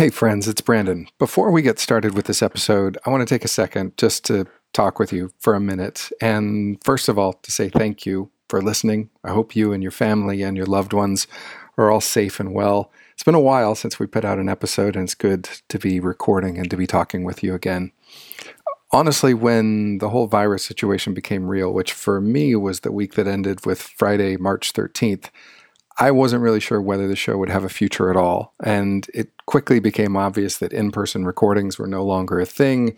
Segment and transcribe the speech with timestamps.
[0.00, 1.08] Hey, friends, it's Brandon.
[1.18, 4.46] Before we get started with this episode, I want to take a second just to
[4.72, 6.10] talk with you for a minute.
[6.22, 9.10] And first of all, to say thank you for listening.
[9.24, 11.26] I hope you and your family and your loved ones
[11.76, 12.90] are all safe and well.
[13.12, 16.00] It's been a while since we put out an episode, and it's good to be
[16.00, 17.92] recording and to be talking with you again.
[18.92, 23.28] Honestly, when the whole virus situation became real, which for me was the week that
[23.28, 25.28] ended with Friday, March 13th,
[26.00, 28.54] I wasn't really sure whether the show would have a future at all.
[28.64, 32.96] And it quickly became obvious that in person recordings were no longer a thing,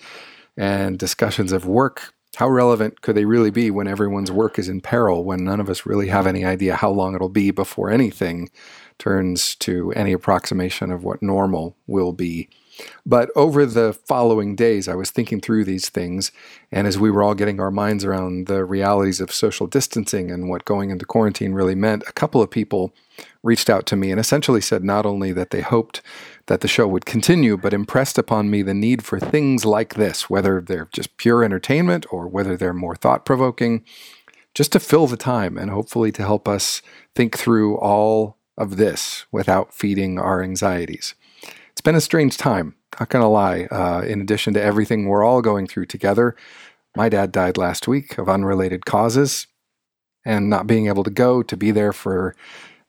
[0.56, 2.14] and discussions of work.
[2.36, 5.68] How relevant could they really be when everyone's work is in peril, when none of
[5.68, 8.50] us really have any idea how long it'll be before anything
[8.98, 12.48] turns to any approximation of what normal will be?
[13.04, 16.32] But over the following days, I was thinking through these things.
[16.70, 20.48] And as we were all getting our minds around the realities of social distancing and
[20.48, 22.94] what going into quarantine really meant, a couple of people
[23.42, 26.00] reached out to me and essentially said not only that they hoped
[26.46, 30.30] that the show would continue, but impressed upon me the need for things like this,
[30.30, 33.84] whether they're just pure entertainment or whether they're more thought provoking,
[34.54, 36.82] just to fill the time and hopefully to help us
[37.14, 41.14] think through all of this without feeding our anxieties.
[41.82, 43.62] It's been a strange time, not gonna lie.
[43.64, 46.36] Uh, in addition to everything we're all going through together,
[46.96, 49.48] my dad died last week of unrelated causes,
[50.24, 52.36] and not being able to go to be there for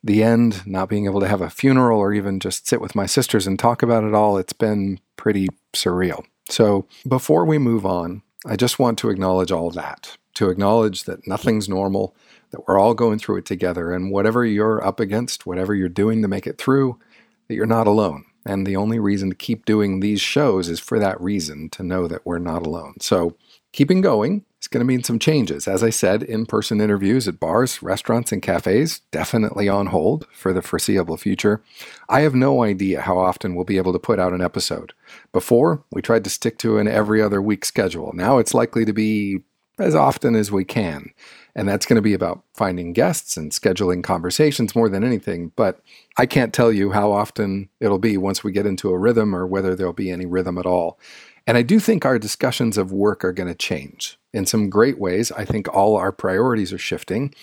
[0.03, 3.07] the end, not being able to have a funeral or even just sit with my
[3.07, 6.23] sisters and talk about it all, it's been pretty surreal.
[6.47, 11.27] So before we move on, I just want to acknowledge all that, to acknowledge that
[11.27, 12.15] nothing's normal,
[12.51, 16.21] that we're all going through it together, and whatever you're up against, whatever you're doing
[16.21, 16.99] to make it through,
[17.47, 18.25] that you're not alone.
[18.45, 22.07] And the only reason to keep doing these shows is for that reason, to know
[22.07, 22.95] that we're not alone.
[22.99, 23.37] So,
[23.71, 25.67] keeping going is going to mean some changes.
[25.67, 30.53] As I said, in person interviews at bars, restaurants, and cafes definitely on hold for
[30.53, 31.61] the foreseeable future.
[32.07, 34.93] I have no idea how often we'll be able to put out an episode.
[35.31, 38.11] Before, we tried to stick to an every other week schedule.
[38.13, 39.39] Now it's likely to be
[39.79, 41.11] as often as we can.
[41.55, 45.51] And that's going to be about finding guests and scheduling conversations more than anything.
[45.55, 45.79] But
[46.17, 49.45] I can't tell you how often it'll be once we get into a rhythm or
[49.45, 50.99] whether there'll be any rhythm at all.
[51.45, 54.97] And I do think our discussions of work are going to change in some great
[54.97, 55.31] ways.
[55.31, 57.33] I think all our priorities are shifting.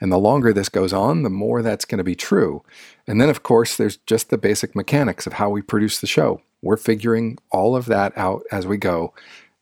[0.00, 2.62] And the longer this goes on, the more that's going to be true.
[3.06, 6.40] And then, of course, there's just the basic mechanics of how we produce the show.
[6.62, 9.12] We're figuring all of that out as we go,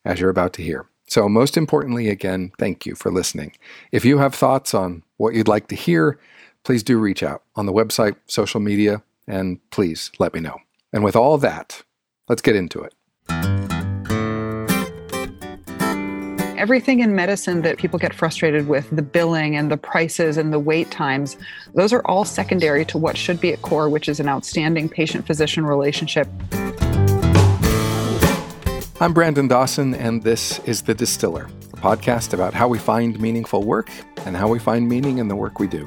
[0.04, 0.86] as you're about to hear.
[1.08, 3.52] So, most importantly, again, thank you for listening.
[3.92, 6.18] If you have thoughts on what you'd like to hear,
[6.64, 10.58] please do reach out on the website, social media, and please let me know.
[10.92, 11.82] And with all that,
[12.28, 12.94] let's get into it.
[16.58, 20.58] Everything in medicine that people get frustrated with, the billing and the prices and the
[20.58, 21.36] wait times,
[21.74, 25.26] those are all secondary to what should be at core, which is an outstanding patient
[25.26, 26.28] physician relationship.
[29.00, 33.62] I'm Brandon Dawson, and this is The Distiller, a podcast about how we find meaningful
[33.62, 33.92] work
[34.26, 35.86] and how we find meaning in the work we do.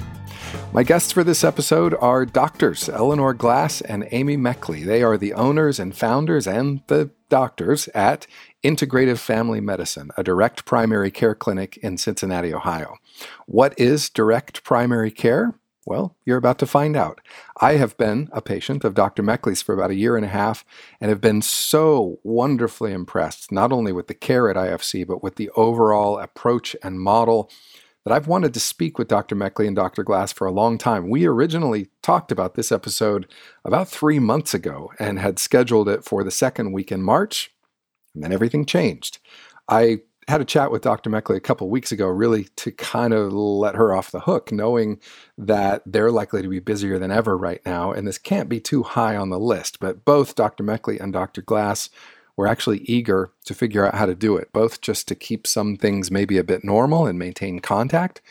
[0.72, 4.86] My guests for this episode are doctors Eleanor Glass and Amy Mechley.
[4.86, 8.28] They are the owners and founders and the doctors at
[8.64, 12.96] Integrative Family Medicine, a direct primary care clinic in Cincinnati, Ohio.
[13.46, 15.54] What is direct primary care?
[15.86, 17.22] Well, you're about to find out.
[17.60, 19.24] I have been a patient of Dr.
[19.24, 20.64] Mechley's for about a year and a half
[21.00, 25.38] and have been so wonderfully impressed, not only with the care at IFC, but with
[25.38, 27.50] the overall approach and model
[28.06, 29.36] that I've wanted to speak with Dr.
[29.36, 30.04] Mechley and Dr.
[30.04, 31.10] Glass for a long time.
[31.10, 33.32] We originally talked about this episode
[33.64, 37.52] about three months ago and had scheduled it for the second week in March,
[38.14, 39.20] and then everything changed.
[39.68, 41.10] I had a chat with Dr.
[41.10, 45.00] Mechley a couple weeks ago, really to kind of let her off the hook, knowing
[45.38, 48.84] that they're likely to be busier than ever right now, and this can't be too
[48.84, 49.80] high on the list.
[49.80, 50.64] But both Dr.
[50.64, 51.42] Mechley and Dr.
[51.42, 51.90] Glass
[52.38, 55.76] were actually eager to figure out how to do it, both just to keep some
[55.76, 58.22] things maybe a bit normal and maintain contact,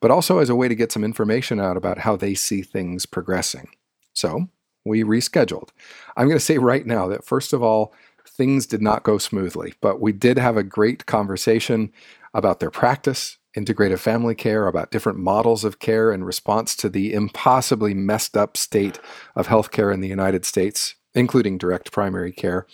[0.00, 3.06] but also as a way to get some information out about how they see things
[3.06, 3.68] progressing.
[4.14, 4.48] So
[4.84, 5.68] we rescheduled.
[6.16, 7.92] I'm going to say right now that, first of all,
[8.40, 11.92] things did not go smoothly, but we did have a great conversation
[12.32, 17.12] about their practice, integrative family care, about different models of care in response to the
[17.12, 18.98] impossibly messed up state
[19.36, 22.66] of healthcare in the United States, including direct primary care,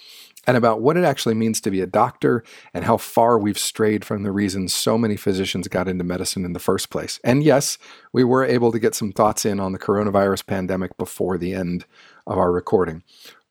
[0.47, 4.05] and about what it actually means to be a doctor and how far we've strayed
[4.05, 7.19] from the reasons so many physicians got into medicine in the first place.
[7.25, 7.77] And yes,
[8.13, 11.87] we were able to get some thoughts in on the coronavirus pandemic before the end
[12.25, 13.03] of our recording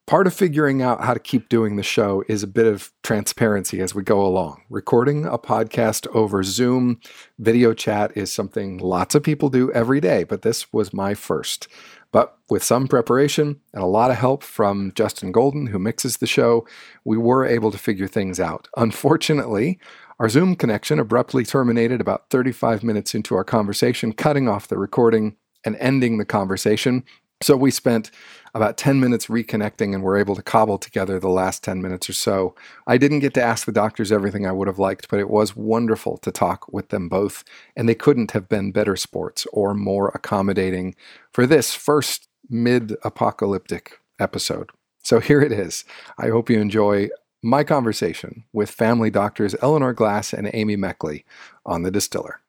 [0.07, 3.81] part of figuring out how to keep doing the show is a bit of transparency
[3.81, 4.61] as we go along.
[4.69, 6.99] Recording a podcast over Zoom
[7.39, 11.67] video chat is something lots of people do every day, but this was my first.
[12.11, 16.27] But with some preparation and a lot of help from Justin Golden, who mixes the
[16.27, 16.67] show,
[17.03, 18.67] we were able to figure things out.
[18.77, 19.79] Unfortunately,
[20.19, 25.35] our Zoom connection abruptly terminated about 35 minutes into our conversation, cutting off the recording
[25.65, 27.03] and ending the conversation.
[27.41, 28.11] So we spent
[28.55, 32.13] about 10 minutes reconnecting and were able to cobble together the last 10 minutes or
[32.13, 32.55] so.
[32.87, 35.57] I didn't get to ask the doctors everything I would have liked, but it was
[35.57, 37.43] wonderful to talk with them both,
[37.75, 40.95] and they couldn't have been better sports or more accommodating
[41.33, 44.69] for this first mid apocalyptic episode.
[45.03, 45.83] So here it is.
[46.17, 47.09] I hope you enjoy
[47.43, 51.25] my conversation with family doctors Eleanor Glass and Amy Mechley
[51.65, 52.39] on The Distiller.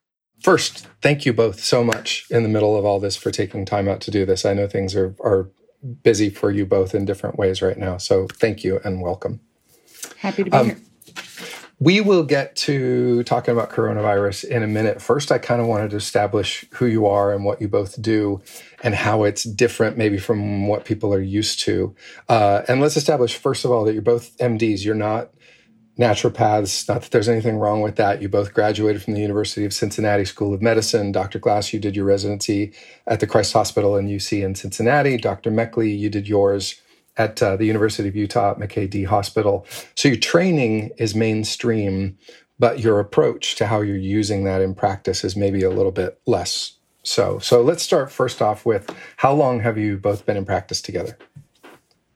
[0.41, 3.89] First, thank you both so much in the middle of all this for taking time
[3.89, 4.45] out to do this.
[4.45, 5.51] I know things are, are
[6.03, 7.97] busy for you both in different ways right now.
[7.99, 9.41] So thank you and welcome.
[10.19, 10.79] Happy to be um, here.
[11.79, 15.03] We will get to talking about coronavirus in a minute.
[15.03, 18.41] First, I kind of wanted to establish who you are and what you both do
[18.83, 21.95] and how it's different, maybe from what people are used to.
[22.31, 24.87] Uh, and let's establish, first of all, that you're both MDs.
[24.87, 25.31] You're not
[25.99, 26.89] naturopaths.
[26.89, 28.21] Not that there's anything wrong with that.
[28.21, 31.13] You both graduated from the University of Cincinnati School of Medicine.
[31.13, 31.39] Dr.
[31.39, 32.73] Glass, you did your residency
[33.07, 35.17] at the Christ Hospital in UC in Cincinnati.
[35.17, 35.51] Dr.
[35.51, 36.81] Mechley, you did yours
[37.17, 39.67] at uh, the University of Utah at McKay-Dee Hospital.
[39.95, 42.19] So your training is mainstream,
[42.59, 46.21] but your approach to how you're using that in practice is maybe a little bit
[46.27, 47.39] less so.
[47.39, 51.17] So let's start first off with how long have you both been in practice together?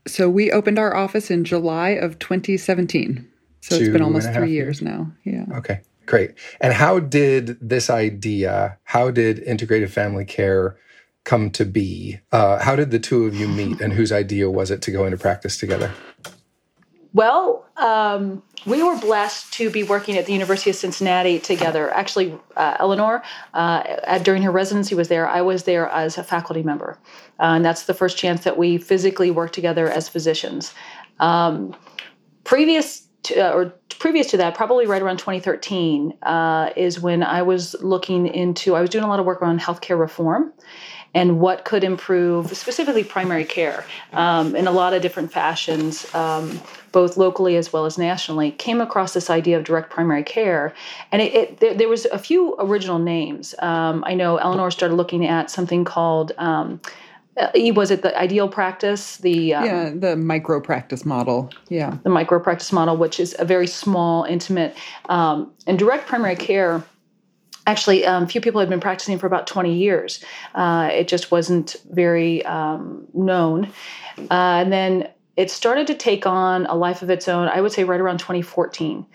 [0.07, 3.30] So we opened our office in July of 2017.
[3.61, 5.13] So it it's been almost three years, years now.
[5.25, 5.45] Yeah.
[5.59, 6.33] Okay, great.
[6.61, 10.77] And how did this idea, how did integrated family care
[11.25, 12.19] come to be?
[12.33, 15.05] Uh, how did the two of you meet, and whose idea was it to go
[15.05, 15.93] into practice together?
[17.13, 21.91] Well, um, we were blessed to be working at the University of Cincinnati together.
[21.91, 23.23] Actually, uh, Eleanor,
[23.53, 25.27] uh, during her residency, was there.
[25.27, 26.99] I was there as a faculty member,
[27.41, 30.73] uh, and that's the first chance that we physically worked together as physicians.
[31.19, 31.75] Um,
[32.45, 37.43] previous to, uh, or previous to that, probably right around 2013, uh, is when I
[37.43, 38.75] was looking into.
[38.75, 40.53] I was doing a lot of work on healthcare reform
[41.15, 46.61] and what could improve specifically primary care um, in a lot of different fashions, um,
[46.93, 48.53] both locally as well as nationally.
[48.53, 50.73] Came across this idea of direct primary care,
[51.11, 53.55] and it, it there, there, was a few original names.
[53.59, 56.33] Um, I know Eleanor started looking at something called.
[57.37, 59.17] Uh, was it the ideal practice?
[59.19, 61.51] The um, yeah the micro practice model.
[61.69, 61.97] Yeah.
[62.03, 64.77] The micro practice model which is a very small intimate
[65.09, 66.83] um, and direct primary care.
[67.67, 70.25] Actually um, few people had been practicing for about 20 years.
[70.55, 73.73] Uh, it just wasn't very um, known.
[74.19, 77.73] Uh, and then it started to take on a life of its own i would
[77.73, 79.07] say right around 2014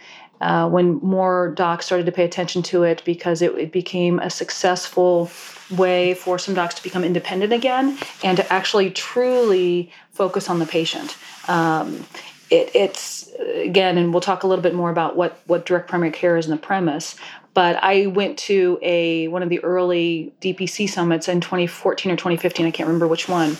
[0.41, 4.29] uh, when more docs started to pay attention to it because it, it, became a
[4.29, 5.29] successful
[5.71, 10.65] way for some docs to become independent again and to actually truly focus on the
[10.65, 11.17] patient
[11.47, 12.05] um,
[12.49, 16.11] it, it's again, and we'll talk a little bit more about what what direct primary
[16.11, 17.15] care is in the premise.
[17.53, 22.65] But I went to a one of the early DPC summits in 2014 or 2015.
[22.65, 23.57] I can't remember which one.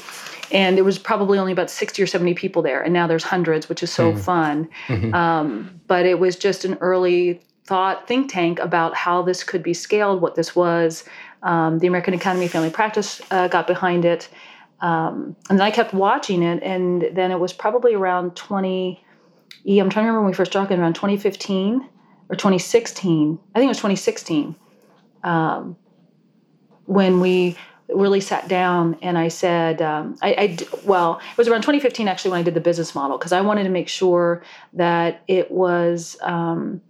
[0.51, 3.67] And there was probably only about 60 or 70 people there, and now there's hundreds,
[3.69, 4.69] which is so mm fun.
[4.87, 5.13] Mm-hmm.
[5.13, 9.73] Um, but it was just an early thought think tank about how this could be
[9.73, 11.03] scaled, what this was.
[11.43, 14.29] Um, the American Academy of Family Practice uh, got behind it.
[14.81, 19.03] Um, and I kept watching it, and then it was probably around 20.
[19.63, 21.89] Yeah, I'm trying to remember when we first talking around 2015
[22.29, 23.39] or 2016.
[23.53, 24.55] I think it was 2016
[25.23, 25.75] um,
[26.85, 27.57] when we
[27.89, 32.31] really sat down and I said, um, I, I, well, it was around 2015 actually
[32.31, 36.17] when I did the business model because I wanted to make sure that it was.
[36.21, 36.81] Um,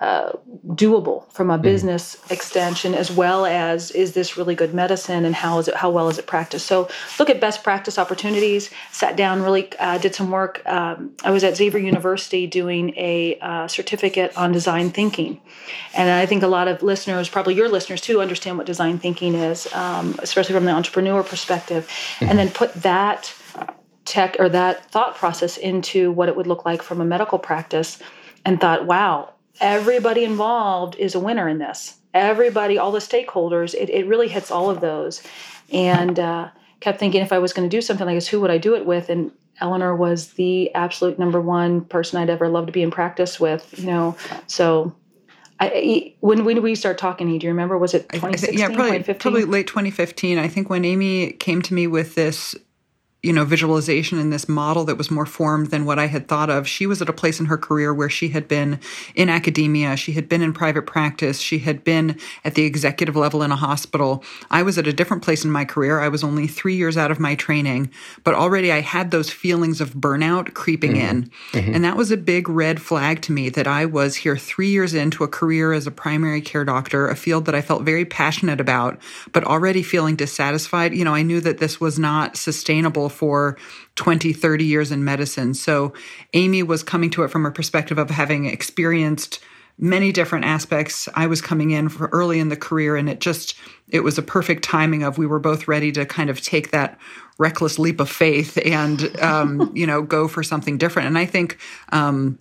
[0.00, 0.32] uh,
[0.68, 1.62] doable from a mm-hmm.
[1.62, 2.30] business mm.
[2.30, 6.08] extension as well as is this really good medicine and how is it how well
[6.08, 6.88] is it practiced so
[7.18, 11.42] look at best practice opportunities sat down really uh, did some work um, i was
[11.42, 15.40] at xavier university doing a uh, certificate on design thinking
[15.94, 19.34] and i think a lot of listeners probably your listeners too understand what design thinking
[19.34, 21.88] is um, especially from the entrepreneur perspective
[22.20, 22.28] mm.
[22.28, 23.34] and then put that
[24.04, 27.98] tech or that thought process into what it would look like from a medical practice
[28.44, 31.96] and thought wow everybody involved is a winner in this.
[32.14, 35.22] Everybody, all the stakeholders, it, it really hits all of those.
[35.72, 36.48] And uh,
[36.80, 38.74] kept thinking if I was going to do something like this, who would I do
[38.74, 39.10] it with?
[39.10, 43.38] And Eleanor was the absolute number one person I'd ever love to be in practice
[43.40, 44.16] with, you know.
[44.46, 44.94] So
[45.60, 47.76] I, when when we start talking, do you remember?
[47.76, 48.58] Was it 2016?
[48.58, 50.38] yeah, probably probably late 2015.
[50.38, 52.54] I think when Amy came to me with this
[53.22, 56.50] you know visualization in this model that was more formed than what I had thought
[56.50, 56.68] of.
[56.68, 58.78] She was at a place in her career where she had been
[59.16, 63.42] in academia, she had been in private practice, she had been at the executive level
[63.42, 64.22] in a hospital.
[64.50, 65.98] I was at a different place in my career.
[66.00, 67.90] I was only 3 years out of my training,
[68.22, 71.08] but already I had those feelings of burnout creeping mm-hmm.
[71.08, 71.30] in.
[71.52, 71.74] Mm-hmm.
[71.74, 74.94] And that was a big red flag to me that I was here 3 years
[74.94, 78.60] into a career as a primary care doctor, a field that I felt very passionate
[78.60, 78.98] about,
[79.32, 80.94] but already feeling dissatisfied.
[80.94, 83.56] You know, I knew that this was not sustainable for
[83.96, 85.54] 20, 30 years in medicine.
[85.54, 85.92] So
[86.34, 89.40] Amy was coming to it from a perspective of having experienced
[89.78, 91.08] many different aspects.
[91.14, 93.54] I was coming in for early in the career and it just
[93.88, 96.98] it was a perfect timing of we were both ready to kind of take that
[97.38, 101.06] reckless leap of faith and um, you know go for something different.
[101.06, 101.58] And I think
[101.92, 102.38] um,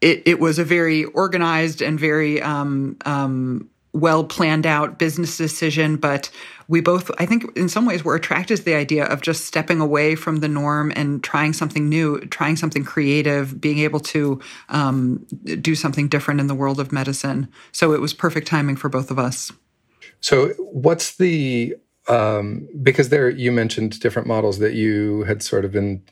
[0.00, 5.96] it, it was a very organized and very um, um well planned out business decision,
[5.96, 6.30] but
[6.68, 9.80] we both, I think, in some ways, were attracted to the idea of just stepping
[9.80, 15.26] away from the norm and trying something new, trying something creative, being able to um,
[15.60, 17.48] do something different in the world of medicine.
[17.72, 19.52] So it was perfect timing for both of us.
[20.20, 21.74] So, what's the
[22.08, 26.02] um, because there you mentioned different models that you had sort of been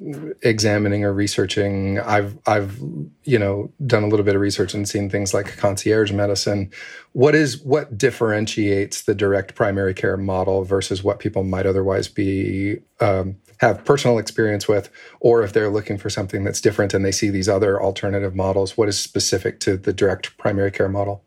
[0.43, 1.99] examining or researching.
[1.99, 2.79] I've I've
[3.25, 6.71] you know done a little bit of research and seen things like concierge medicine.
[7.13, 12.79] What is what differentiates the direct primary care model versus what people might otherwise be
[13.01, 17.13] um, have personal experience with, or if they're looking for something that's different and they
[17.13, 18.77] see these other alternative models?
[18.77, 21.25] What is specific to the direct primary care model?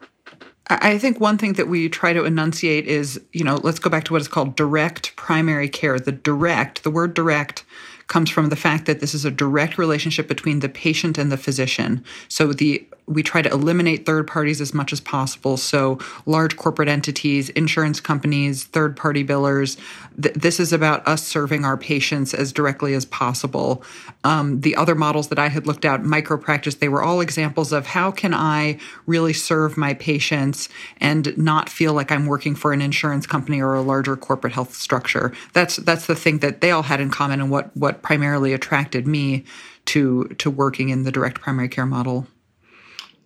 [0.67, 4.05] I think one thing that we try to enunciate is, you know, let's go back
[4.05, 5.99] to what is called direct primary care.
[5.99, 7.65] The direct, the word direct
[8.07, 11.37] comes from the fact that this is a direct relationship between the patient and the
[11.37, 12.03] physician.
[12.29, 15.57] So the we try to eliminate third parties as much as possible.
[15.57, 19.77] So, large corporate entities, insurance companies, third party billers.
[20.21, 23.83] Th- this is about us serving our patients as directly as possible.
[24.23, 27.73] Um, the other models that I had looked at, micro practice, they were all examples
[27.73, 32.71] of how can I really serve my patients and not feel like I'm working for
[32.71, 35.33] an insurance company or a larger corporate health structure.
[35.51, 39.07] That's that's the thing that they all had in common, and what what primarily attracted
[39.07, 39.43] me
[39.85, 42.27] to to working in the direct primary care model.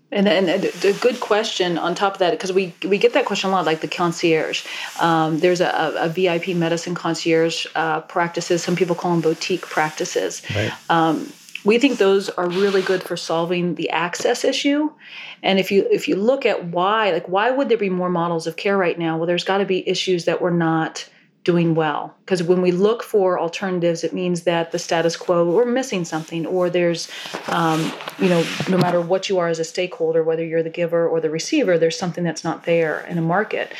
[0.09, 3.49] And, and, a good question on top of that, because we, we get that question
[3.49, 4.65] a lot, like the concierge.
[5.01, 8.63] Um, there's a, a, VIP medicine concierge uh, practices.
[8.63, 10.41] Some people call them boutique practices.
[10.55, 10.71] Right.
[10.89, 11.33] Um,
[11.65, 14.91] we think those are really good for solving the access issue.
[15.43, 18.47] And if you if you look at why, like why would there be more models
[18.47, 19.17] of care right now?
[19.17, 21.09] Well, there's got to be issues that we're not
[21.47, 22.13] doing well.
[22.25, 26.45] Because when we look for alternatives, it means that the status quo, we're missing something,
[26.45, 27.09] or there's,
[27.47, 27.89] um,
[28.19, 31.21] you know, no matter what you are as a stakeholder, whether you're the giver or
[31.21, 33.71] the receiver, there's something that's not there in a market.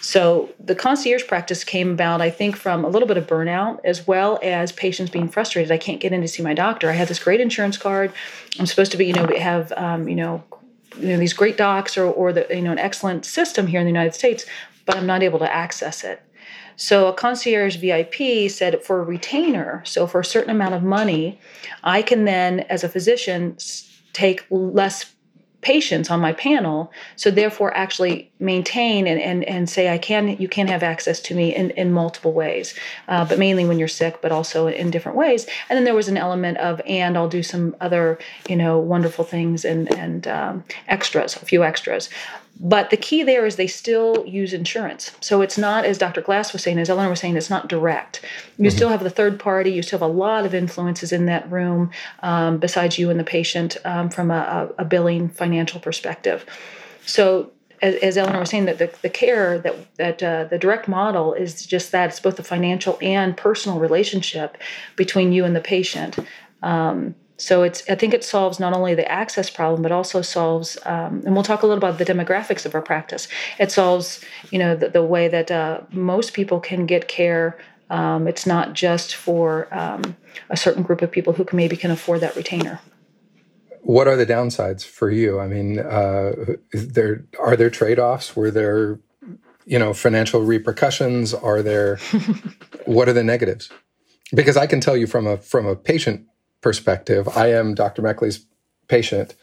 [0.00, 4.08] So the concierge practice came about, I think, from a little bit of burnout as
[4.08, 5.70] well as patients being frustrated.
[5.70, 6.90] I can't get in to see my doctor.
[6.90, 8.12] I have this great insurance card.
[8.58, 10.42] I'm supposed to be, you know, have, um, you know,
[10.98, 13.86] you know these great docs or, or the you know an excellent system here in
[13.86, 14.46] the United States,
[14.86, 16.22] but I'm not able to access it.
[16.76, 21.38] So a concierge VIP said for a retainer, so for a certain amount of money,
[21.82, 23.56] I can then, as a physician,
[24.12, 25.14] take less
[25.64, 30.46] patients on my panel so therefore actually maintain and, and, and say i can you
[30.46, 32.74] can have access to me in, in multiple ways
[33.08, 35.46] uh, but mainly when you're sick but also in different ways.
[35.68, 39.24] And then there was an element of and i'll do some other you know wonderful
[39.24, 42.10] things and and um, extras a few extras
[42.60, 45.10] but the key there is they still use insurance.
[45.20, 46.20] So it's not, as Dr.
[46.20, 48.20] Glass was saying, as Eleanor was saying, it's not direct.
[48.56, 48.76] You mm-hmm.
[48.76, 51.90] still have the third party, you still have a lot of influences in that room
[52.22, 56.46] um, besides you and the patient um, from a, a, billing financial perspective.
[57.04, 57.50] So
[57.82, 61.34] as, as Eleanor was saying, that the, the care that that uh, the direct model
[61.34, 64.56] is just that it's both a financial and personal relationship
[64.96, 66.18] between you and the patient.
[66.62, 70.78] Um, so it's I think it solves not only the access problem, but also solves,
[70.84, 73.26] um, and we'll talk a little about the demographics of our practice.
[73.58, 77.58] It solves, you know, the, the way that uh, most people can get care.
[77.90, 80.16] Um, it's not just for um,
[80.48, 82.80] a certain group of people who can maybe can afford that retainer.
[83.82, 85.38] What are the downsides for you?
[85.40, 86.32] I mean, uh,
[86.72, 88.36] there are there trade offs?
[88.36, 89.00] Were there,
[89.66, 91.34] you know, financial repercussions?
[91.34, 91.98] Are there?
[92.86, 93.70] what are the negatives?
[94.32, 96.26] Because I can tell you from a from a patient
[96.64, 98.00] perspective, I am Dr.
[98.00, 98.46] Mechley's
[98.88, 99.34] patient.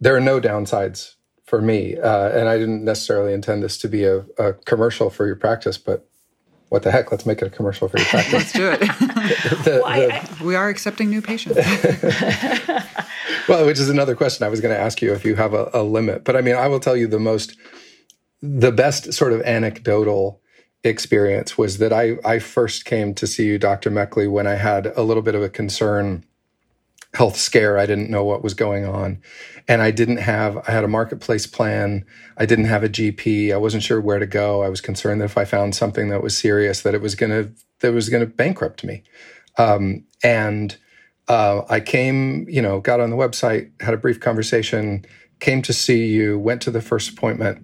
[0.00, 1.98] There are no downsides for me.
[1.98, 5.76] Uh, and I didn't necessarily intend this to be a, a, commercial for your practice,
[5.76, 6.08] but
[6.68, 7.10] what the heck?
[7.10, 8.32] Let's make it a commercial for your practice.
[8.32, 8.78] Let's do it.
[9.64, 9.82] the,
[10.38, 11.56] the, we are accepting new patients.
[13.48, 15.68] well, which is another question I was going to ask you if you have a,
[15.74, 16.22] a limit.
[16.22, 17.56] But I mean, I will tell you the most,
[18.40, 20.40] the best sort of anecdotal
[20.84, 23.90] experience was that I, I first came to see you, Dr.
[23.90, 26.24] Mechley, when I had a little bit of a concern
[27.14, 27.78] health scare.
[27.78, 29.20] I didn't know what was going on.
[29.68, 32.04] And I didn't have, I had a marketplace plan.
[32.36, 33.52] I didn't have a GP.
[33.52, 34.62] I wasn't sure where to go.
[34.62, 37.30] I was concerned that if I found something that was serious, that it was going
[37.30, 39.02] to, that was going to bankrupt me.
[39.58, 40.76] Um, and
[41.28, 45.04] uh, I came, you know, got on the website, had a brief conversation,
[45.40, 47.62] came to see you, went to the first appointment.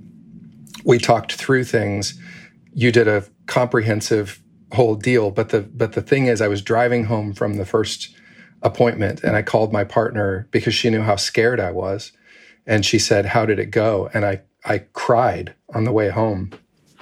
[0.84, 2.20] We talked through things.
[2.72, 7.04] You did a comprehensive whole deal, but the but the thing is, I was driving
[7.04, 8.14] home from the first
[8.62, 12.12] appointment and I called my partner because she knew how scared I was,
[12.66, 16.52] and she said, "How did it go?" And I I cried on the way home.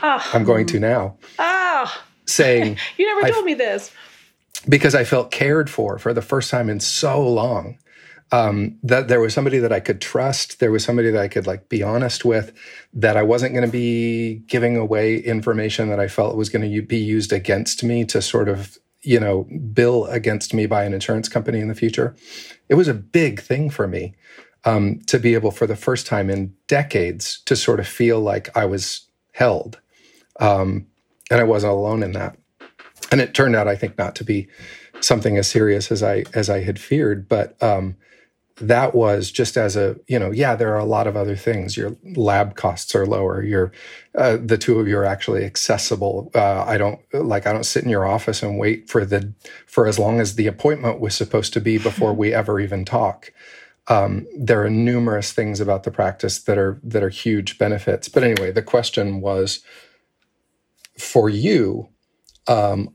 [0.02, 0.30] Oh.
[0.34, 1.16] I'm going to now.
[1.38, 2.04] Ah, oh.
[2.26, 3.90] saying you never told me this
[4.68, 7.78] because I felt cared for for the first time in so long.
[8.32, 10.58] Um, that there was somebody that I could trust.
[10.58, 12.52] There was somebody that I could like be honest with.
[12.92, 16.82] That I wasn't going to be giving away information that I felt was going to
[16.82, 21.28] be used against me to sort of you know bill against me by an insurance
[21.28, 22.14] company in the future.
[22.68, 24.14] It was a big thing for me
[24.64, 28.54] um, to be able, for the first time in decades, to sort of feel like
[28.56, 29.80] I was held,
[30.40, 30.86] um,
[31.30, 32.36] and I wasn't alone in that
[33.10, 34.48] and it turned out, I think, not to be
[35.00, 37.28] something as serious as I as I had feared.
[37.28, 37.96] But um,
[38.60, 41.76] that was just as a you know, yeah, there are a lot of other things.
[41.76, 43.42] Your lab costs are lower.
[43.42, 43.72] Your
[44.14, 46.30] uh, the two of you are actually accessible.
[46.34, 49.34] Uh, I don't like I don't sit in your office and wait for the
[49.66, 53.32] for as long as the appointment was supposed to be before we ever even talk.
[53.88, 58.08] Um, there are numerous things about the practice that are that are huge benefits.
[58.08, 59.60] But anyway, the question was
[60.98, 61.90] for you.
[62.48, 62.94] Um,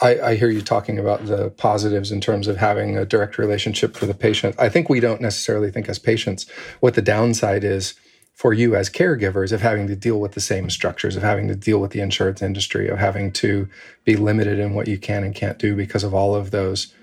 [0.00, 3.96] I, I, hear you talking about the positives in terms of having a direct relationship
[3.96, 4.54] for the patient.
[4.58, 6.48] I think we don't necessarily think as patients
[6.80, 7.94] what the downside is
[8.34, 11.54] for you as caregivers of having to deal with the same structures, of having to
[11.54, 13.68] deal with the insurance industry, of having to
[14.04, 16.94] be limited in what you can and can't do because of all of those.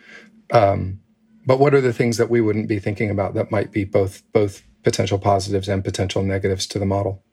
[0.52, 1.00] Um,
[1.46, 4.24] but what are the things that we wouldn't be thinking about that might be both
[4.34, 7.24] both potential positives and potential negatives to the model?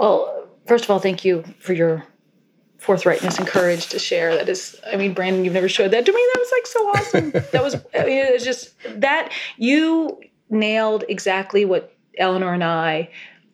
[0.00, 2.04] Well, first of all, thank you for your
[2.82, 4.34] forthrightness and courage to share.
[4.34, 6.28] That is, I mean, Brandon, you've never showed that to me.
[6.32, 7.30] That was like so awesome.
[7.52, 10.20] that was, I mean, it was just that you
[10.50, 13.10] nailed exactly what Eleanor and I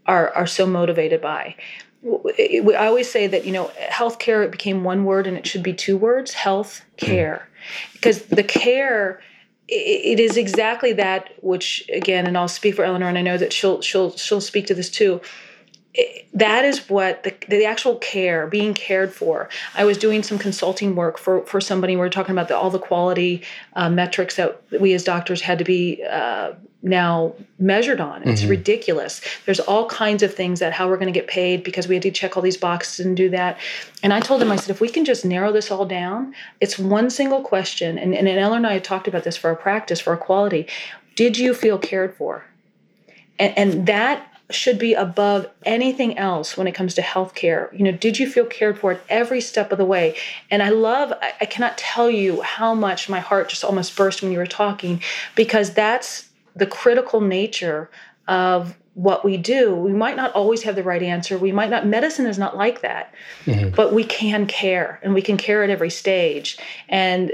[0.06, 1.54] are are so motivated by.
[2.04, 5.74] I always say that you know healthcare it became one word and it should be
[5.74, 7.92] two words: health care, hmm.
[7.92, 9.20] because the care
[9.68, 13.52] it is exactly that which again and I'll speak for Eleanor and I know that
[13.52, 15.20] she'll she'll she'll speak to this too
[16.34, 19.48] that is what the, the actual care being cared for.
[19.74, 22.70] I was doing some consulting work for, for somebody we are talking about the, all
[22.70, 23.42] the quality
[23.74, 28.22] uh, metrics that we as doctors had to be uh, now measured on.
[28.28, 28.50] It's mm-hmm.
[28.50, 29.20] ridiculous.
[29.46, 32.02] There's all kinds of things that how we're going to get paid because we had
[32.02, 33.58] to check all these boxes and do that.
[34.02, 36.78] And i told him i said if we can just narrow this all down it's
[36.78, 37.98] one single question.
[37.98, 40.68] And, and ellen and i had talked about this for our practice for our quality.
[41.16, 42.44] Did you feel cared for?
[43.40, 47.70] And, and that should be above anything else when it comes to healthcare.
[47.76, 50.16] You know, did you feel cared for at every step of the way?
[50.50, 54.22] And I love, I, I cannot tell you how much my heart just almost burst
[54.22, 55.02] when you were talking,
[55.34, 57.90] because that's the critical nature
[58.26, 59.74] of what we do.
[59.74, 61.38] We might not always have the right answer.
[61.38, 63.74] We might not, medicine is not like that, mm-hmm.
[63.74, 66.58] but we can care and we can care at every stage.
[66.88, 67.32] And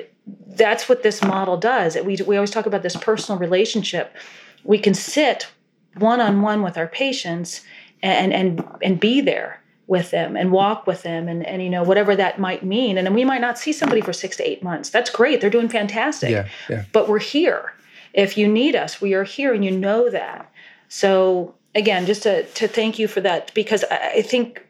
[0.48, 1.96] that's what this model does.
[1.96, 4.14] We, we always talk about this personal relationship.
[4.62, 5.48] We can sit
[5.96, 7.62] one on one with our patients
[8.02, 11.82] and and and be there with them and walk with them and, and you know
[11.82, 12.96] whatever that might mean.
[12.96, 14.90] And we might not see somebody for six to eight months.
[14.90, 15.40] That's great.
[15.40, 16.30] They're doing fantastic.
[16.30, 16.84] Yeah, yeah.
[16.92, 17.72] but we're here.
[18.12, 20.50] If you need us we are here and you know that.
[20.88, 24.63] So again just to, to thank you for that because I, I think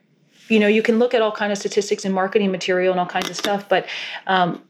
[0.49, 3.05] you know you can look at all kind of statistics and marketing material and all
[3.05, 3.85] kinds of stuff but
[4.27, 4.61] um,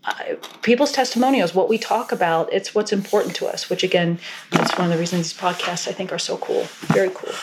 [0.62, 4.20] people's testimonials what we talk about it's what's important to us which again
[4.52, 7.34] that's one of the reasons these podcasts i think are so cool very cool.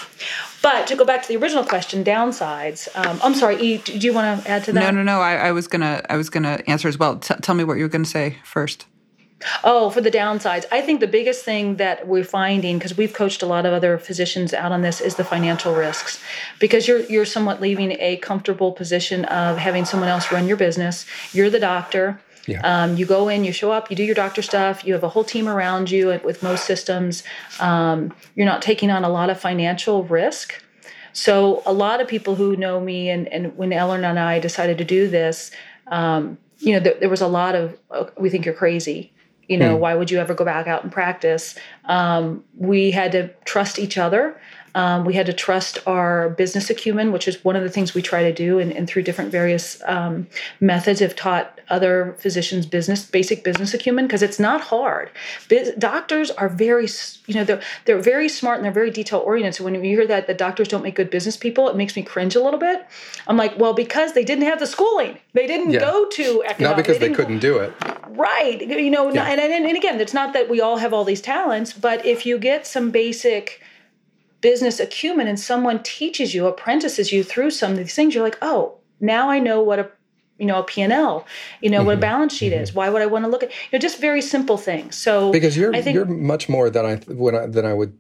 [0.63, 4.13] But to go back to the original question downsides um, i'm sorry e, do you
[4.13, 4.81] want to add to that?
[4.81, 7.17] No no no i, I was gonna i was gonna answer as well.
[7.19, 8.87] T- tell me what you were gonna say first
[9.65, 10.65] Oh, for the downsides.
[10.71, 13.99] I think the biggest thing that we're finding, because we've coached a lot of other
[13.99, 16.21] physicians out on this, is the financial risks.
[16.59, 21.07] Because you're you're somewhat leaving a comfortable position of having someone else run your business.
[21.33, 22.21] You're the doctor.
[22.47, 22.61] Yeah.
[22.63, 24.85] Um, you go in, you show up, you do your doctor stuff.
[24.85, 26.21] You have a whole team around you.
[26.25, 27.23] With most systems,
[27.61, 30.63] um, you're not taking on a lot of financial risk.
[31.13, 34.79] So a lot of people who know me, and, and when Ellen and I decided
[34.79, 35.51] to do this,
[35.89, 39.12] um, you know, there, there was a lot of, oh, we think you're crazy
[39.49, 39.81] you know, hmm.
[39.81, 41.57] why would you ever go back out and practice?
[41.87, 44.41] Um, we had to trust each other.
[44.75, 48.03] Um, we had to trust our business acumen, which is one of the things we
[48.03, 50.27] try to do, and, and through different various um,
[50.61, 55.11] methods have taught other physicians business basic business acumen because it's not hard.
[55.49, 56.87] Biz- doctors are very,
[57.27, 59.55] you know, they're they're very smart and they're very detail oriented.
[59.55, 62.03] So when you hear that the doctors don't make good business people, it makes me
[62.03, 62.87] cringe a little bit.
[63.27, 65.81] I'm like, well, because they didn't have the schooling, they didn't yeah.
[65.81, 66.61] go to economics.
[66.61, 67.73] Not because they, they couldn't do it.
[68.09, 68.61] Right.
[68.61, 69.25] You know, yeah.
[69.25, 72.27] and, and, and again, it's not that we all have all these talents, but if
[72.27, 73.62] you get some basic
[74.43, 78.39] business acumen and someone teaches you, apprentices you through some of these things, you're like,
[78.43, 79.91] oh, now I know what a
[80.39, 81.25] you know a P&L,
[81.61, 81.87] you know mm-hmm.
[81.87, 82.01] what a mm-hmm.
[82.01, 82.63] balance sheet mm-hmm.
[82.63, 82.75] is.
[82.75, 84.97] Why would I want to look at you know just very simple things.
[84.97, 87.97] So because you're think, you're much more than I when I, than I would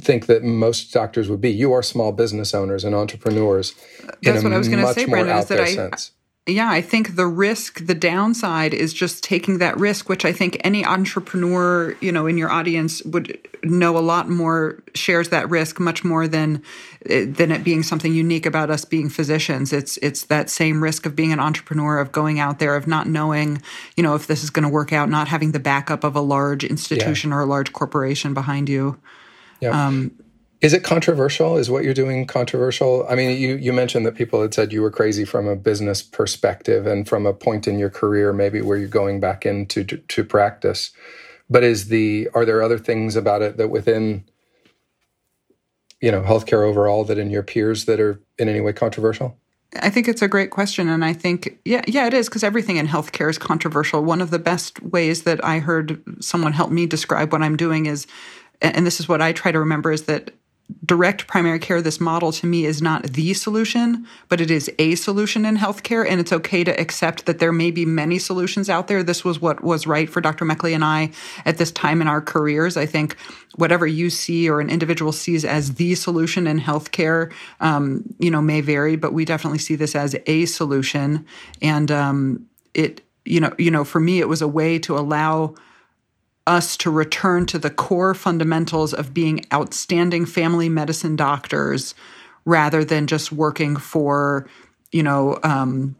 [0.00, 1.50] think that most doctors would be.
[1.50, 3.74] You are small business owners and entrepreneurs.
[4.22, 5.38] That's what I was going to say, Brandon.
[5.38, 6.12] Is that I, sense
[6.46, 10.58] yeah, I think the risk, the downside is just taking that risk, which I think
[10.62, 15.80] any entrepreneur, you know, in your audience would know a lot more, shares that risk
[15.80, 16.62] much more than
[17.06, 19.72] than it being something unique about us being physicians.
[19.72, 23.06] It's it's that same risk of being an entrepreneur, of going out there, of not
[23.06, 23.62] knowing,
[23.96, 26.20] you know, if this is going to work out, not having the backup of a
[26.20, 27.36] large institution yeah.
[27.36, 28.98] or a large corporation behind you.
[29.60, 29.86] Yeah.
[29.86, 30.10] Um,
[30.64, 31.58] is it controversial?
[31.58, 33.06] Is what you're doing controversial?
[33.06, 36.02] I mean, you, you mentioned that people had said you were crazy from a business
[36.02, 39.98] perspective and from a point in your career, maybe where you're going back into to,
[39.98, 40.90] to practice.
[41.50, 44.24] But is the are there other things about it that within
[46.00, 49.36] you know healthcare overall that in your peers that are in any way controversial?
[49.82, 50.88] I think it's a great question.
[50.88, 54.02] And I think, yeah, yeah, it is because everything in healthcare is controversial.
[54.02, 57.84] One of the best ways that I heard someone help me describe what I'm doing
[57.84, 58.06] is,
[58.62, 60.30] and this is what I try to remember, is that
[60.84, 64.94] direct primary care, this model to me is not the solution, but it is a
[64.94, 66.06] solution in healthcare.
[66.08, 69.02] And it's okay to accept that there may be many solutions out there.
[69.02, 70.44] This was what was right for Dr.
[70.44, 71.10] Mechley and I
[71.44, 72.76] at this time in our careers.
[72.76, 73.16] I think
[73.56, 78.42] whatever you see or an individual sees as the solution in healthcare, um, you know,
[78.42, 81.26] may vary, but we definitely see this as a solution.
[81.60, 85.54] And um, it, you know, you know, for me, it was a way to allow
[86.46, 91.94] us to return to the core fundamentals of being outstanding family medicine doctors
[92.44, 94.46] rather than just working for,
[94.92, 95.96] you know, um,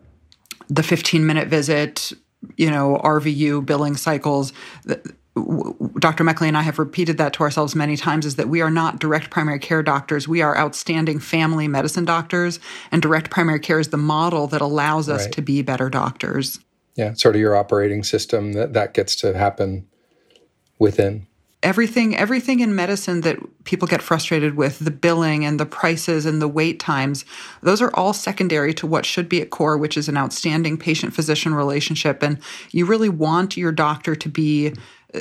[0.69, 2.13] the 15 minute visit,
[2.57, 4.53] you know, RVU billing cycles.
[5.35, 6.23] Dr.
[6.23, 9.01] Mechley and I have repeated that to ourselves many times is that we are not
[9.01, 10.29] direct primary care doctors.
[10.29, 12.61] We are outstanding family medicine doctors,
[12.93, 15.33] and direct primary care is the model that allows us right.
[15.33, 16.61] to be better doctors.
[16.95, 19.89] Yeah, sort of your operating system that that gets to happen
[20.79, 21.27] within.
[21.63, 26.43] Everything everything in medicine that people get frustrated with the billing and the prices and
[26.43, 27.25] the wait times
[27.63, 31.15] those are all secondary to what should be at core which is an outstanding patient
[31.15, 32.23] physician relationship.
[32.23, 32.39] And
[32.73, 34.75] you really want your doctor to be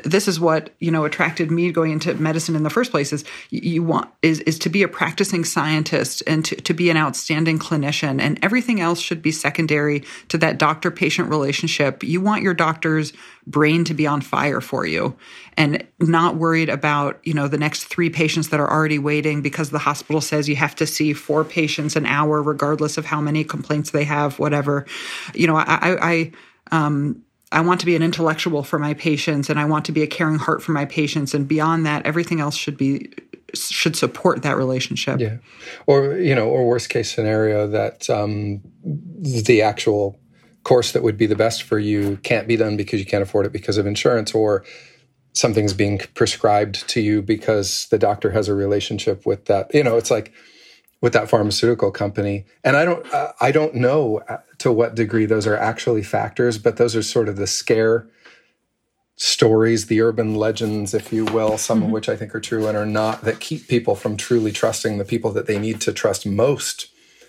[0.04, 3.24] this is what you know attracted me going into medicine in the first place is
[3.52, 7.60] you want is is to be a practicing scientist and to, to be an outstanding
[7.60, 8.20] clinician.
[8.20, 12.04] And everything else should be secondary to that doctor patient relationship.
[12.04, 13.14] You want your doctor's
[13.46, 15.16] brain to be on fire for you
[15.58, 19.70] and not worried about you know the next three patients that are already waiting because
[19.70, 23.44] the hospital says you have to see four patients an hour regardless of how many
[23.44, 24.86] complaints they have whatever.
[25.36, 26.32] You know i i, I
[26.72, 27.23] um
[27.54, 30.08] I want to be an intellectual for my patients and I want to be a
[30.08, 31.34] caring heart for my patients.
[31.34, 33.14] And beyond that, everything else should be
[33.54, 35.20] should support that relationship.
[35.20, 35.38] Yeah.
[35.86, 40.20] Or, you know, or worst case scenario that um, the actual
[40.64, 43.46] course that would be the best for you can't be done because you can't afford
[43.46, 44.66] it because of insurance or
[45.34, 49.72] something's being prescribed to you because the doctor has a relationship with that.
[49.74, 50.34] You know, it's like
[51.04, 52.46] with that pharmaceutical company.
[52.64, 56.58] And I don't uh, I don't know uh, to what degree those are actually factors,
[56.58, 58.08] but those are sort of the scare
[59.18, 61.88] stories, the urban legends, if you will, some mm-hmm.
[61.88, 64.98] of which I think are true and are not, that keep people from truly trusting
[64.98, 66.88] the people that they need to trust most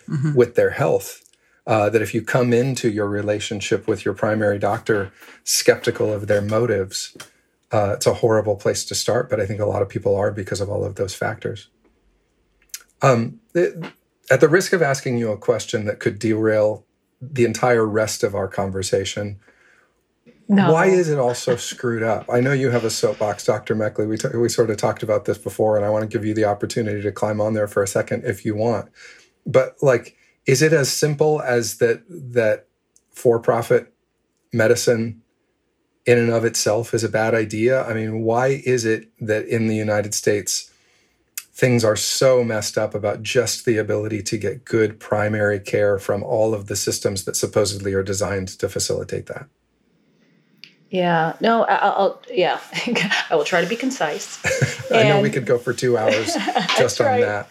[0.09, 0.35] mm-hmm.
[0.35, 1.21] with their health.
[1.67, 5.11] Uh, that if you come into your relationship with your primary doctor
[5.43, 7.17] skeptical of their motives,
[7.73, 9.29] uh, it's a horrible place to start.
[9.29, 11.69] But I think a lot of people are because of all of those factors.
[13.03, 13.41] Um,
[14.31, 16.85] at the risk of asking you a question that could derail
[17.21, 19.39] the entire rest of our conversation,
[20.49, 20.73] no.
[20.73, 22.27] why is it all so screwed up?
[22.31, 23.75] I know you have a soapbox, Dr.
[23.75, 24.09] Mechley.
[24.09, 26.35] We, t- we sort of talked about this before, and I want to give you
[26.35, 28.91] the opportunity to climb on there for a second if you want.
[29.47, 32.67] But like, is it as simple as that that
[33.13, 33.93] for-profit
[34.53, 35.23] medicine
[36.05, 37.85] in and of itself is a bad idea?
[37.85, 40.71] I mean, why is it that in the United States
[41.55, 46.23] things are so messed up about just the ability to get good primary care from
[46.25, 49.47] all of the systems that supposedly are designed to facilitate that.
[50.91, 52.61] Yeah, no, I'll, yeah,
[53.31, 54.41] I will try to be concise.
[54.93, 56.35] I know we could go for two hours
[56.77, 57.21] just on right.
[57.21, 57.49] that.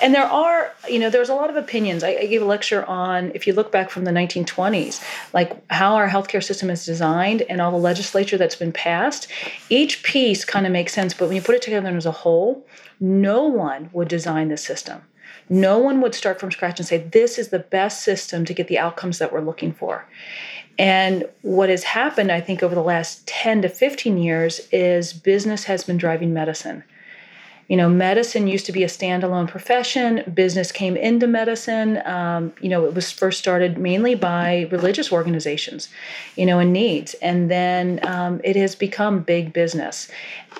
[0.00, 2.02] And there are, you know, there's a lot of opinions.
[2.02, 5.94] I, I, gave a lecture on, if you look back from the 1920s, like how
[5.94, 9.28] our healthcare system is designed and all the legislature that's been passed.
[9.68, 12.66] Each piece kind of makes sense, but when you put it together as a whole,
[13.00, 15.02] no one would design this system.
[15.48, 18.68] No one would start from scratch and say, this is the best system to get
[18.68, 20.06] the outcomes that we're looking for.
[20.78, 25.64] And what has happened, I think, over the last 10 to 15 years is business
[25.64, 26.84] has been driving medicine.
[27.68, 30.22] You know, medicine used to be a standalone profession.
[30.34, 32.02] Business came into medicine.
[32.04, 35.88] Um, you know, it was first started mainly by religious organizations,
[36.36, 37.14] you know, in needs.
[37.14, 40.10] And then um, it has become big business.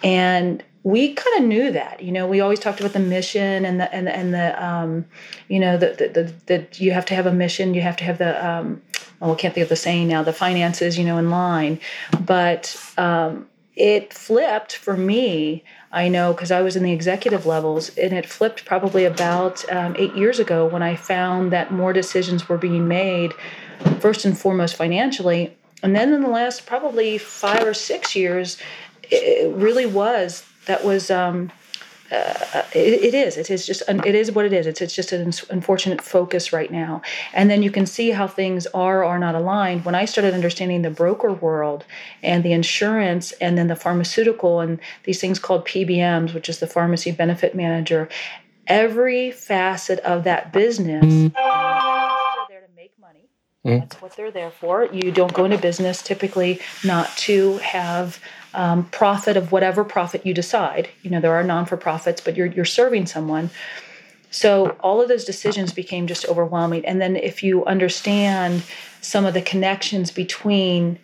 [0.02, 3.80] And we kind of knew that you know we always talked about the mission and
[3.80, 5.04] the and the, and the um,
[5.48, 8.18] you know that the, the, you have to have a mission you have to have
[8.18, 8.82] the um,
[9.20, 11.78] oh, I can't think of the saying now the finances you know in line
[12.20, 17.96] but um, it flipped for me I know because I was in the executive levels
[17.98, 22.48] and it flipped probably about um, eight years ago when I found that more decisions
[22.48, 23.32] were being made
[24.00, 25.54] first and foremost financially.
[25.82, 28.56] And then in the last probably five or six years
[29.10, 31.52] it really was that was um,
[32.12, 33.36] uh, it, it is.
[33.36, 34.66] It is just it is what it is.
[34.66, 37.02] It's, it's just an unfortunate focus right now.
[37.32, 39.84] And then you can see how things are or not aligned.
[39.84, 41.84] When i started understanding the broker world
[42.22, 46.66] and the insurance and then the pharmaceutical and these things called pbms which is the
[46.66, 48.08] pharmacy benefit manager
[48.66, 51.32] every facet of that business
[53.64, 53.80] mm-hmm.
[53.80, 58.18] that's what they're there for you don't go into business typically not to have
[58.54, 60.88] um, profit of whatever profit you decide.
[61.02, 63.50] You know, there are non for profits, but you're, you're serving someone.
[64.30, 66.86] So all of those decisions became just overwhelming.
[66.86, 68.62] And then if you understand
[69.00, 70.98] some of the connections between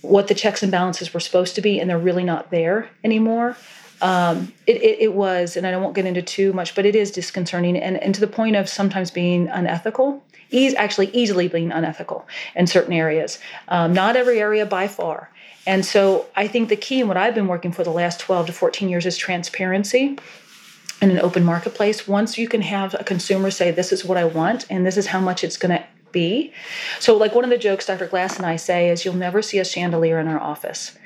[0.00, 3.56] what the checks and balances were supposed to be and they're really not there anymore,
[4.02, 7.10] um, it, it, it, was, and I won't get into too much, but it is
[7.10, 12.26] disconcerting and, and to the point of sometimes being unethical, ease, actually easily being unethical
[12.54, 13.38] in certain areas.
[13.68, 15.30] Um, not every area by far,
[15.66, 18.46] and so I think the key in what I've been working for the last 12
[18.46, 20.18] to 14 years is transparency
[21.00, 22.08] in an open marketplace.
[22.08, 25.06] Once you can have a consumer say, This is what I want, and this is
[25.06, 26.52] how much it's going to be.
[26.98, 28.06] So, like one of the jokes Dr.
[28.06, 30.98] Glass and I say is, You'll never see a chandelier in our office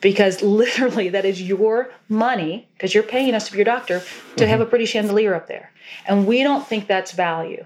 [0.00, 4.02] because literally that is your money because you're paying us to be your doctor
[4.36, 5.72] to have a pretty chandelier up there.
[6.06, 7.64] And we don't think that's value.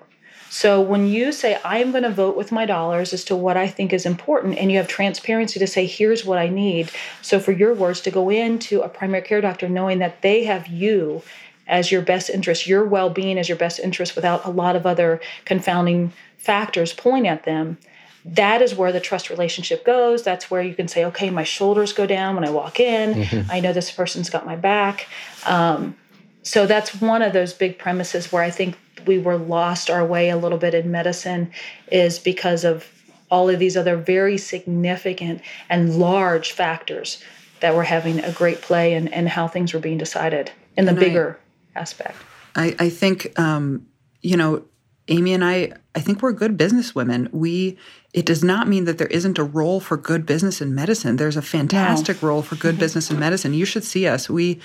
[0.55, 3.67] So when you say, I'm going to vote with my dollars as to what I
[3.67, 6.93] think is important, and you have transparency to say, here's what I need.
[7.23, 10.69] So for your words to go into a primary care doctor knowing that they have
[10.69, 11.23] you
[11.67, 14.87] as your best interest, your well being as your best interest without a lot of
[14.87, 17.77] other confounding factors pulling at them.
[18.25, 20.23] That is where the trust relationship goes.
[20.23, 23.15] That's where you can say, okay, my shoulders go down when I walk in.
[23.15, 23.51] Mm-hmm.
[23.51, 25.07] I know this person's got my back.
[25.45, 25.97] Um,
[26.43, 30.31] so that's one of those big premises where I think we were lost our way
[30.31, 31.53] a little bit in medicine
[31.91, 32.87] is because of
[33.31, 37.23] all of these other very significant and large factors
[37.61, 40.91] that were having a great play in, in how things were being decided in the
[40.91, 41.39] and bigger
[41.75, 42.17] I, aspect.
[42.55, 43.87] I, I think, um,
[44.23, 44.65] you know,
[45.09, 47.29] Amy and I, I think we're good business women.
[47.33, 47.77] We,
[48.13, 51.17] it does not mean that there isn't a role for good business in medicine.
[51.17, 53.53] There's a fantastic role for good business in medicine.
[53.55, 54.31] You should see us.
[54.31, 54.61] We,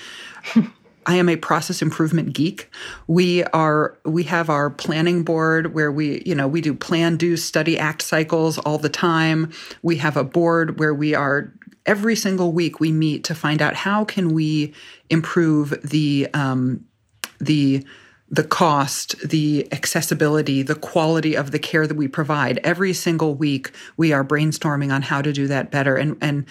[1.06, 2.70] I am a process improvement geek.
[3.06, 7.36] We are we have our planning board where we, you know, we do plan, do,
[7.36, 9.52] study, act cycles all the time.
[9.82, 11.52] We have a board where we are
[11.86, 14.74] every single week we meet to find out how can we
[15.08, 16.84] improve the um,
[17.40, 17.84] the
[18.30, 22.58] the cost, the accessibility, the quality of the care that we provide.
[22.62, 26.46] Every single week, we are brainstorming on how to do that better, and and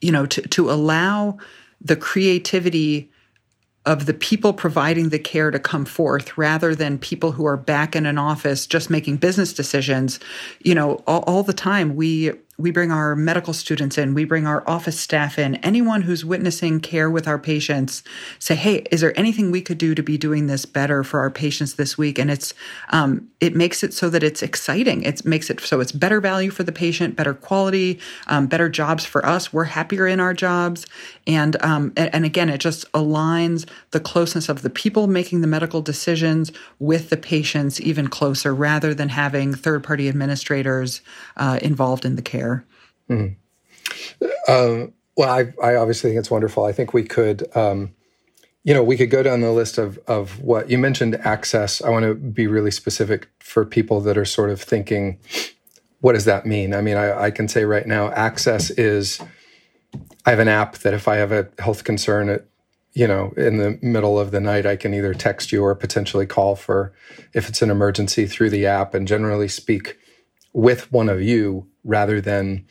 [0.00, 1.38] you know to to allow
[1.80, 3.10] the creativity
[3.86, 7.94] of the people providing the care to come forth rather than people who are back
[7.94, 10.18] in an office just making business decisions
[10.60, 14.46] you know all, all the time we we bring our medical students in, we bring
[14.46, 18.02] our office staff in, anyone who's witnessing care with our patients,
[18.38, 21.30] say, "Hey, is there anything we could do to be doing this better for our
[21.30, 22.54] patients this week?" And it's
[22.90, 25.02] um, it makes it so that it's exciting.
[25.02, 29.04] It makes it so it's better value for the patient, better quality, um, better jobs
[29.04, 29.52] for us.
[29.52, 30.86] We're happier in our jobs,
[31.26, 35.80] and, um, and again, it just aligns the closeness of the people making the medical
[35.80, 41.00] decisions with the patients even closer, rather than having third party administrators
[41.36, 42.64] uh, involved in the care.
[43.08, 43.34] Mm-hmm.
[44.48, 46.64] Um, well, I, I, obviously think it's wonderful.
[46.64, 47.94] I think we could, um,
[48.64, 51.14] you know, we could go down the list of of what you mentioned.
[51.16, 51.80] Access.
[51.82, 55.18] I want to be really specific for people that are sort of thinking,
[56.00, 56.74] what does that mean?
[56.74, 59.20] I mean, I, I can say right now, access is.
[60.26, 62.40] I have an app that if I have a health concern,
[62.94, 66.26] you know, in the middle of the night, I can either text you or potentially
[66.26, 66.92] call for
[67.32, 69.98] if it's an emergency through the app and generally speak
[70.52, 72.64] with one of you rather than,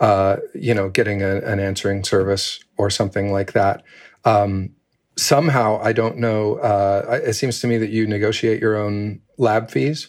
[0.00, 3.84] uh, you know, getting a, an answering service or something like that.
[4.24, 4.74] Um,
[5.16, 9.70] somehow, I don't know, uh, it seems to me that you negotiate your own lab
[9.70, 10.08] fees.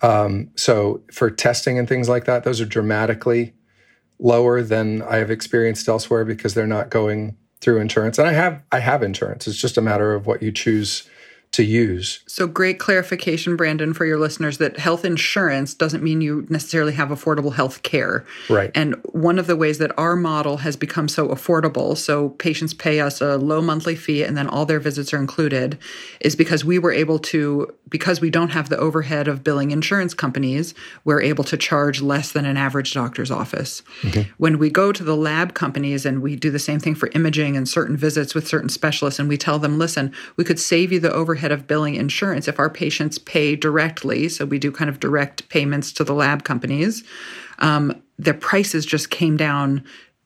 [0.00, 3.54] Um, so for testing and things like that, those are dramatically
[4.18, 8.18] lower than I have experienced elsewhere because they're not going through insurance.
[8.18, 9.46] And I have I have insurance.
[9.46, 11.08] It's just a matter of what you choose
[11.50, 12.20] to use.
[12.26, 17.08] So great clarification, Brandon, for your listeners that health insurance doesn't mean you necessarily have
[17.08, 18.26] affordable health care.
[18.50, 18.70] Right.
[18.74, 23.00] And one of the ways that our model has become so affordable, so patients pay
[23.00, 25.78] us a low monthly fee and then all their visits are included,
[26.20, 30.12] is because we were able to, because we don't have the overhead of billing insurance
[30.12, 33.82] companies, we're able to charge less than an average doctor's office.
[34.04, 34.30] Okay.
[34.36, 37.56] When we go to the lab companies and we do the same thing for imaging
[37.56, 41.00] and certain visits with certain specialists, and we tell them, listen, we could save you
[41.00, 44.28] the overhead overhead of billing insurance if our patients pay directly.
[44.28, 47.04] So we do kind of direct payments to the lab companies.
[47.60, 49.84] Um, their prices just came down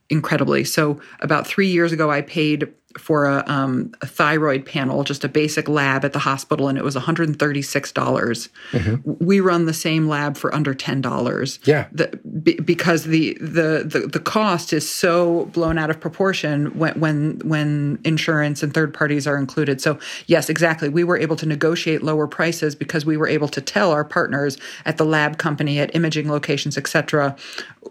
[0.09, 0.64] incredibly.
[0.64, 5.28] So about three years ago, I paid for a, um, a, thyroid panel, just a
[5.28, 7.92] basic lab at the hospital, and it was 136.
[7.92, 11.66] dollars mm hmm We run the same lab for under $10.
[11.66, 11.87] Yeah.
[11.92, 12.09] The,
[12.42, 17.40] b- because the, the, the, the cost is so blown out of proportion when, when,
[17.44, 19.81] when insurance and third parties are included.
[19.81, 20.88] So, yes, exactly.
[20.88, 24.59] We were able to negotiate lower prices because we were able to tell our partners
[24.85, 27.37] at the lab company, at imaging locations, et cetera,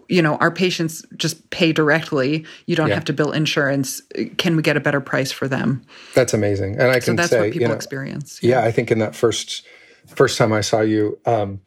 [0.08, 2.44] you know, our patients just pay directly.
[2.66, 2.94] You don't yeah.
[2.94, 4.02] have to bill insurance.
[4.36, 5.84] Can we get a better price for them?
[6.14, 6.74] That's amazing.
[6.78, 8.42] And I can so that's say, what people you know, experience.
[8.42, 8.60] Yeah.
[8.60, 8.66] yeah.
[8.66, 9.66] I think in that first
[10.06, 11.60] first time I saw you, um,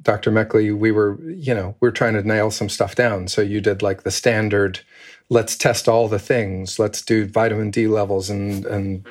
[0.00, 0.32] Dr.
[0.32, 3.28] Mechley, we were, you know, we are trying to nail some stuff down.
[3.28, 4.80] So you did like the standard,
[5.28, 9.06] let's test all the things, let's do vitamin D levels and and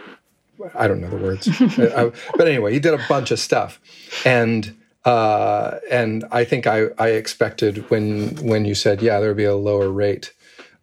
[0.75, 1.47] I don't know the words,
[1.79, 3.79] uh, but anyway, you did a bunch of stuff,
[4.25, 9.38] and uh, and I think I, I expected when when you said yeah there would
[9.38, 10.34] be a lower rate,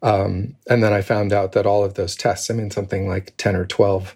[0.01, 3.33] um, and then I found out that all of those tests, I mean something like
[3.37, 4.15] ten or twelve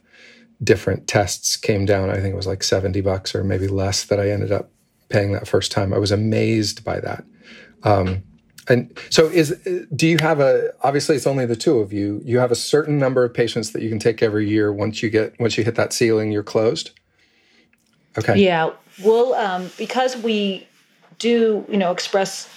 [0.64, 2.10] different tests came down.
[2.10, 4.70] I think it was like seventy bucks or maybe less that I ended up
[5.10, 5.94] paying that first time.
[5.94, 7.24] I was amazed by that.
[7.84, 8.24] Um,
[8.70, 9.52] and so is
[9.94, 12.22] do you have a obviously it's only the two of you.
[12.24, 15.10] You have a certain number of patients that you can take every year once you
[15.10, 16.92] get once you hit that ceiling you're closed.
[18.18, 18.40] Okay.
[18.40, 18.72] Yeah,
[19.04, 20.68] we'll um, because we
[21.20, 22.50] do you know express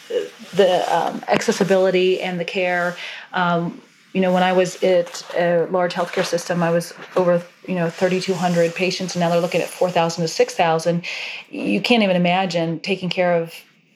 [0.52, 2.96] the um, accessibility and the care.
[3.32, 3.80] Um,
[4.12, 7.90] you know, when I was at a large healthcare system, I was over you know
[7.90, 11.04] 3,200 patients, and now they're looking at 4,000 to 6,000.
[11.50, 13.54] You can't even imagine taking care of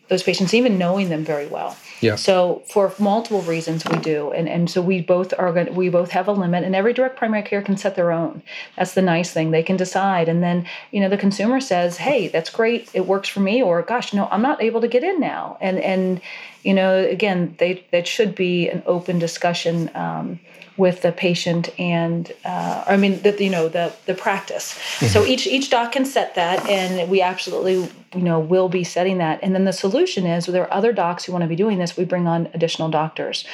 [0.08, 1.76] those patients, even knowing them very well.
[2.00, 2.16] Yeah.
[2.16, 5.74] So for multiple reasons we do, and and so we both are going.
[5.74, 8.42] We both have a limit, and every direct primary care can set their own.
[8.76, 12.28] That's the nice thing; they can decide, and then you know the consumer says, "Hey,
[12.28, 15.20] that's great, it works for me," or "Gosh, no, I'm not able to get in
[15.20, 16.20] now," and and
[16.62, 19.90] you know again, they that should be an open discussion.
[19.94, 20.40] Um,
[20.80, 24.74] with the patient and uh, I mean the you know the the practice.
[24.74, 25.06] Mm-hmm.
[25.06, 29.18] So each each doc can set that, and we absolutely you know will be setting
[29.18, 29.38] that.
[29.42, 31.89] And then the solution is there are other docs who want to be doing this.
[31.96, 33.44] We bring on additional doctors.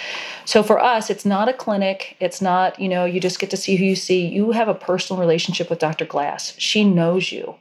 [0.45, 2.17] So for us, it's not a clinic.
[2.21, 4.27] It's not you know you just get to see who you see.
[4.27, 6.05] You have a personal relationship with Dr.
[6.05, 6.55] Glass.
[6.59, 7.55] She knows you.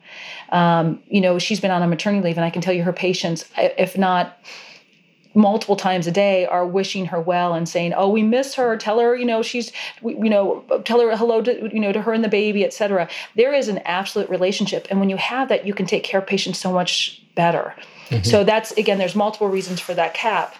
[0.50, 2.94] Um, you know she's been on a maternity leave, and I can tell you her
[2.94, 4.38] patients, if not
[5.36, 8.78] multiple times a day are wishing her well and saying, "Oh, we miss her.
[8.78, 12.14] Tell her, you know, she's, you know, tell her hello to, you know, to her
[12.14, 15.74] and the baby, etc." There is an absolute relationship, and when you have that, you
[15.74, 17.76] can take care of patients so much better.
[18.10, 18.24] Mm-hmm.
[18.24, 20.56] So that's again, there's multiple reasons for that cap.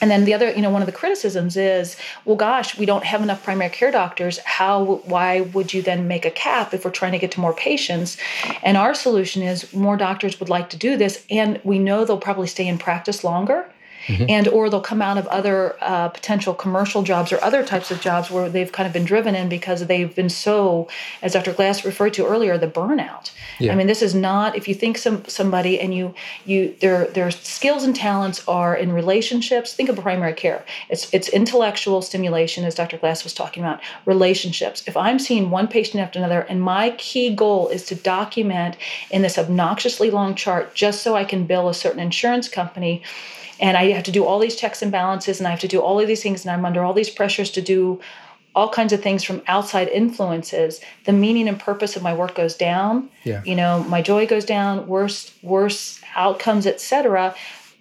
[0.00, 3.04] And then the other, you know, one of the criticisms is, well, gosh, we don't
[3.04, 4.38] have enough primary care doctors.
[4.38, 7.54] How, why would you then make a cap if we're trying to get to more
[7.54, 8.16] patients?
[8.62, 12.18] And our solution is more doctors would like to do this, and we know they'll
[12.18, 13.70] probably stay in practice longer
[14.06, 14.24] mm-hmm.
[14.28, 18.00] and or they'll come out of other uh, potential commercial jobs or other types of
[18.00, 20.88] jobs where they've kind of been driven in because they've been so,
[21.22, 21.52] as Dr.
[21.52, 23.30] Glass referred to earlier, the burnout.
[23.58, 23.72] Yeah.
[23.72, 26.14] I mean, this is not if you think some somebody and you
[26.44, 29.74] you their their skills and talents are in relationships.
[29.74, 30.64] Think of primary care.
[30.88, 32.98] It's it's intellectual stimulation, as Dr.
[32.98, 33.80] Glass was talking about.
[34.04, 34.84] Relationships.
[34.86, 38.76] If I'm seeing one patient after another, and my key goal is to document
[39.10, 43.02] in this obnoxiously long chart just so I can bill a certain insurance company
[43.60, 45.80] and I have to do all these checks and balances and I have to do
[45.80, 48.00] all of these things and I'm under all these pressures to do
[48.54, 52.54] all kinds of things from outside influences the meaning and purpose of my work goes
[52.54, 53.42] down yeah.
[53.44, 57.34] you know my joy goes down worse worse outcomes etc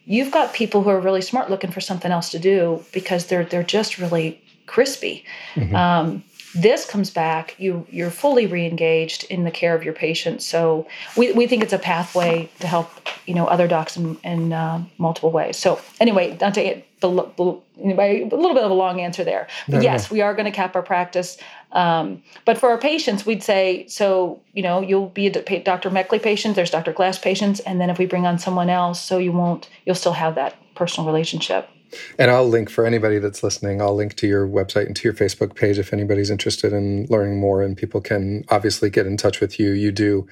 [0.05, 3.45] you've got people who are really smart looking for something else to do because they're
[3.45, 5.23] they're just really crispy
[5.55, 5.75] mm-hmm.
[5.75, 6.23] um,
[6.55, 10.41] this comes back, you you're fully re-engaged in the care of your patient.
[10.41, 10.87] So
[11.17, 12.89] we, we think it's a pathway to help
[13.25, 15.57] you know other docs in, in uh, multiple ways.
[15.57, 19.47] So anyway, not to get the, the a little bit of a long answer there.
[19.67, 20.15] But no, yes, no.
[20.15, 21.37] we are going to cap our practice.
[21.73, 24.39] Um, but for our patients, we'd say so.
[24.53, 25.89] You know, you'll be a Dr.
[25.89, 26.55] Mechley patient.
[26.55, 26.93] There's Dr.
[26.93, 30.13] Glass patients, and then if we bring on someone else, so you won't, you'll still
[30.13, 31.69] have that personal relationship.
[32.17, 35.13] And I'll link for anybody that's listening, I'll link to your website and to your
[35.13, 37.61] Facebook page if anybody's interested in learning more.
[37.61, 39.71] And people can obviously get in touch with you.
[39.71, 40.27] You do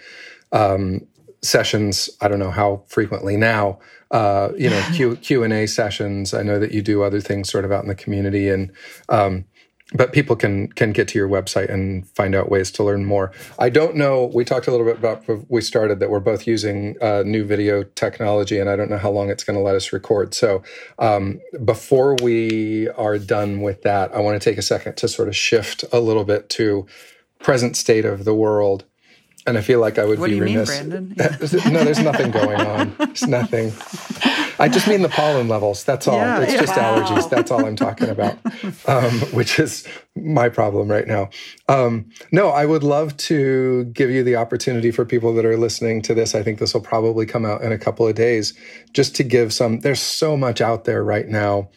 [0.51, 1.07] um,
[1.41, 3.79] sessions, I don't know how frequently now,
[4.11, 6.33] uh, you know, Q, Q&A sessions.
[6.33, 8.49] I know that you do other things sort of out in the community.
[8.49, 8.71] And
[9.09, 9.45] um,
[9.93, 13.31] but people can can get to your website and find out ways to learn more.
[13.59, 14.31] I don't know.
[14.33, 17.83] We talked a little bit about we started that we're both using uh, new video
[17.83, 20.33] technology, and I don't know how long it's going to let us record.
[20.33, 20.63] So
[20.99, 25.27] um, before we are done with that, I want to take a second to sort
[25.27, 26.85] of shift a little bit to
[27.39, 28.85] present state of the world.
[29.45, 30.69] And I feel like I would what be remiss.
[30.69, 31.15] Mean, Brandon?
[31.73, 32.95] No, there's nothing going on.
[33.01, 33.73] It's nothing.
[34.63, 35.83] I just mean the pollen levels.
[35.83, 36.15] That's all.
[36.15, 36.61] Yeah, it's yeah.
[36.61, 36.97] just wow.
[36.97, 37.29] allergies.
[37.29, 38.37] That's all I'm talking about,
[38.87, 39.85] um, which is
[40.15, 41.29] my problem right now.
[41.67, 46.01] Um, no, I would love to give you the opportunity for people that are listening
[46.03, 46.33] to this.
[46.33, 48.53] I think this will probably come out in a couple of days,
[48.93, 49.81] just to give some.
[49.81, 51.69] There's so much out there right now.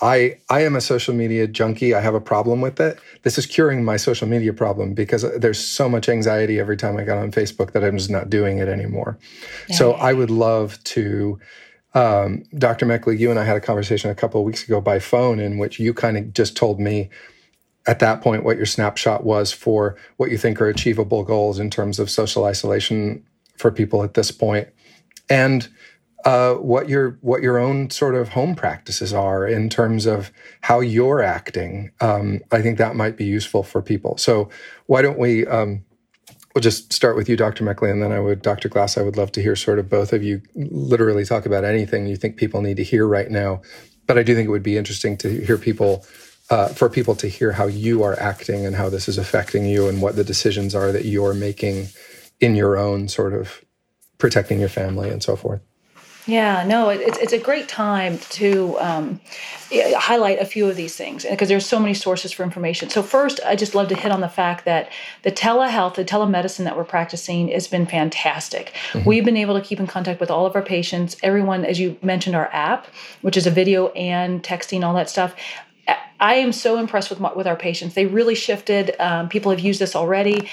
[0.00, 1.94] I I am a social media junkie.
[1.94, 2.98] I have a problem with it.
[3.22, 7.04] This is curing my social media problem because there's so much anxiety every time I
[7.04, 9.18] got on Facebook that I'm just not doing it anymore.
[9.68, 9.76] Yeah.
[9.76, 11.38] So I would love to
[11.94, 12.86] um, Dr.
[12.86, 15.58] Mechley, you and I had a conversation a couple of weeks ago by phone in
[15.58, 17.08] which you kind of just told me
[17.86, 21.70] at that point what your snapshot was for what you think are achievable goals in
[21.70, 23.24] terms of social isolation
[23.56, 24.68] for people at this point,
[25.30, 25.68] and
[26.24, 30.32] uh, what your what your own sort of home practices are in terms of
[30.62, 31.92] how you're acting.
[32.00, 34.16] Um, I think that might be useful for people.
[34.16, 34.48] So
[34.86, 35.46] why don't we?
[35.46, 35.84] Um,
[36.54, 37.64] we'll just start with you, Dr.
[37.64, 38.68] Mechley, and then I would, Dr.
[38.68, 42.06] Glass, I would love to hear sort of both of you literally talk about anything
[42.06, 43.60] you think people need to hear right now.
[44.06, 46.06] But I do think it would be interesting to hear people,
[46.50, 49.88] uh, for people to hear how you are acting and how this is affecting you
[49.88, 51.88] and what the decisions are that you're making
[52.40, 53.64] in your own sort of
[54.18, 55.60] protecting your family and so forth.
[56.26, 59.20] Yeah, no, it's it's a great time to um,
[59.70, 62.88] highlight a few of these things because there's so many sources for information.
[62.88, 64.90] So first, I just love to hit on the fact that
[65.22, 68.72] the telehealth, the telemedicine that we're practicing has been fantastic.
[68.92, 69.08] Mm-hmm.
[69.08, 71.16] We've been able to keep in contact with all of our patients.
[71.22, 72.86] Everyone, as you mentioned, our app,
[73.20, 75.34] which is a video and texting, all that stuff.
[76.20, 77.94] I am so impressed with with our patients.
[77.94, 78.98] They really shifted.
[78.98, 80.48] Um, people have used this already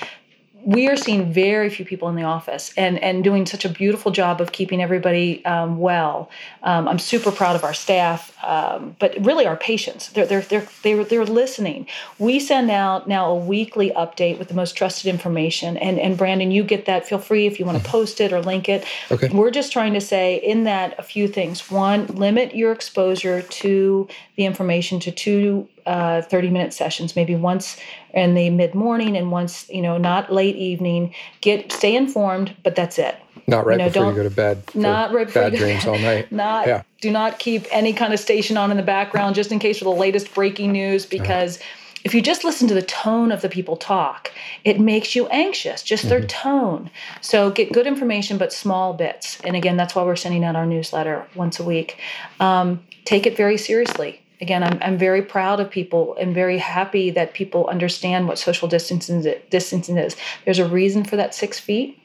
[0.64, 4.12] we are seeing very few people in the office and, and doing such a beautiful
[4.12, 6.30] job of keeping everybody um, well.
[6.64, 10.10] Um, I'm super proud of our staff, um, but really our patients.
[10.10, 11.88] They're, they're, they're, they're, they're listening.
[12.20, 15.78] We send out now a weekly update with the most trusted information.
[15.78, 17.08] And, and Brandon, you get that.
[17.08, 17.92] Feel free if you want to mm-hmm.
[17.92, 18.86] post it or link it.
[19.10, 19.30] Okay.
[19.30, 21.72] We're just trying to say in that a few things.
[21.72, 27.78] One, limit your exposure to the information to two uh, 30 minute sessions, maybe once
[28.14, 31.14] in the mid morning and once, you know, not late evening.
[31.42, 33.16] Get stay informed, but that's it.
[33.48, 34.64] Not right you know, before you go to bed.
[34.74, 36.32] Not right before bad dreams all night.
[36.32, 36.84] Not yeah.
[37.02, 39.86] do not keep any kind of station on in the background just in case for
[39.86, 42.00] the latest breaking news because uh-huh.
[42.06, 44.32] if you just listen to the tone of the people talk,
[44.64, 46.50] it makes you anxious, just their mm-hmm.
[46.50, 46.92] tone.
[47.22, 49.40] So get good information, but small bits.
[49.44, 51.98] And again, that's why we're sending out our newsletter once a week.
[52.40, 57.12] Um, take it very seriously again, I'm, I'm very proud of people and very happy
[57.12, 60.16] that people understand what social distancing, distancing is.
[60.46, 61.98] There's a reason for that six feet.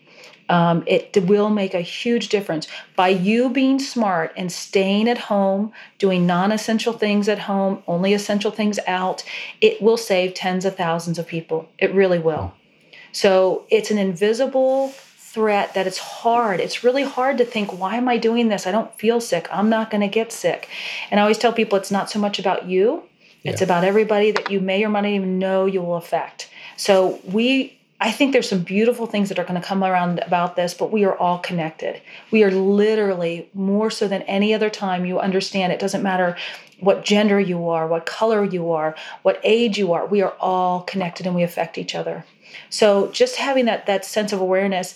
[0.49, 5.73] Um, it will make a huge difference by you being smart and staying at home,
[5.99, 9.25] doing non essential things at home, only essential things out.
[9.61, 11.69] It will save tens of thousands of people.
[11.79, 12.55] It really will.
[13.11, 14.95] So it's an invisible
[15.37, 16.61] threat that it's hard.
[16.61, 18.67] It's really hard to think, why am I doing this?
[18.67, 19.47] I don't feel sick.
[19.53, 20.67] I'm not going to get sick.
[21.11, 23.03] And I always tell people it's not so much about you,
[23.43, 23.53] yeah.
[23.53, 26.49] it's about everybody that you may or might not even know you will affect.
[26.79, 30.55] So we I think there's some beautiful things that are going to come around about
[30.55, 32.01] this, but we are all connected.
[32.31, 35.07] We are literally more so than any other time.
[35.07, 36.37] You understand it doesn't matter
[36.81, 40.05] what gender you are, what color you are, what age you are.
[40.05, 42.25] We are all connected and we affect each other.
[42.71, 44.95] So just having that that sense of awareness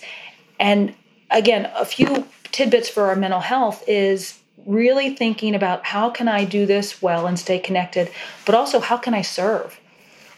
[0.61, 0.93] and
[1.31, 4.37] again, a few tidbits for our mental health is
[4.67, 8.11] really thinking about how can I do this well and stay connected,
[8.45, 9.79] but also how can I serve?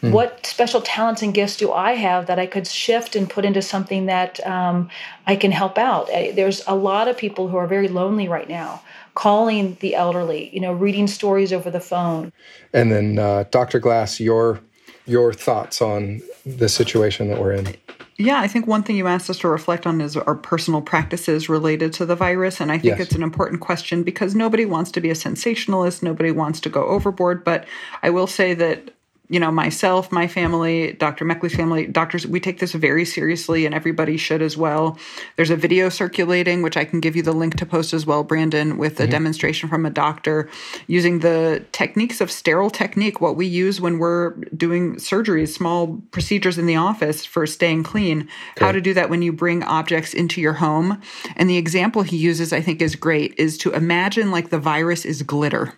[0.00, 0.12] Mm.
[0.12, 3.60] What special talents and gifts do I have that I could shift and put into
[3.60, 4.88] something that um,
[5.26, 6.08] I can help out?
[6.10, 8.82] Eh, there's a lot of people who are very lonely right now,
[9.14, 12.32] calling the elderly, you know, reading stories over the phone.
[12.72, 13.78] And then, uh, Dr.
[13.78, 14.60] Glass, your
[15.06, 17.76] your thoughts on the situation that we're in.
[18.16, 21.48] Yeah, I think one thing you asked us to reflect on is our personal practices
[21.48, 22.60] related to the virus.
[22.60, 23.00] And I think yes.
[23.00, 26.84] it's an important question because nobody wants to be a sensationalist, nobody wants to go
[26.84, 27.42] overboard.
[27.42, 27.66] But
[28.02, 28.93] I will say that
[29.28, 31.24] you know, myself, my family, Dr.
[31.24, 34.98] Mechley's family, doctors, we take this very seriously and everybody should as well.
[35.36, 38.22] There's a video circulating, which I can give you the link to post as well,
[38.22, 39.12] Brandon, with a mm-hmm.
[39.12, 40.50] demonstration from a doctor
[40.88, 46.58] using the techniques of sterile technique, what we use when we're doing surgeries, small procedures
[46.58, 48.66] in the office for staying clean, okay.
[48.66, 51.00] how to do that when you bring objects into your home.
[51.36, 55.06] And the example he uses, I think, is great, is to imagine like the virus
[55.06, 55.72] is glitter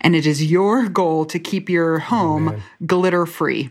[0.00, 3.70] and it is your goal to keep your home oh, glitter free.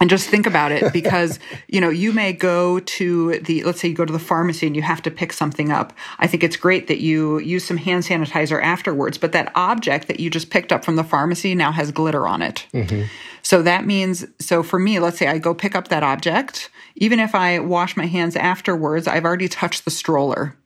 [0.00, 1.38] And just think about it because
[1.68, 4.74] you know you may go to the let's say you go to the pharmacy and
[4.74, 5.92] you have to pick something up.
[6.18, 10.18] I think it's great that you use some hand sanitizer afterwards but that object that
[10.18, 12.66] you just picked up from the pharmacy now has glitter on it.
[12.72, 13.04] Mm-hmm.
[13.42, 17.18] so that means so for me let's say i go pick up that object even
[17.18, 20.56] if i wash my hands afterwards i've already touched the stroller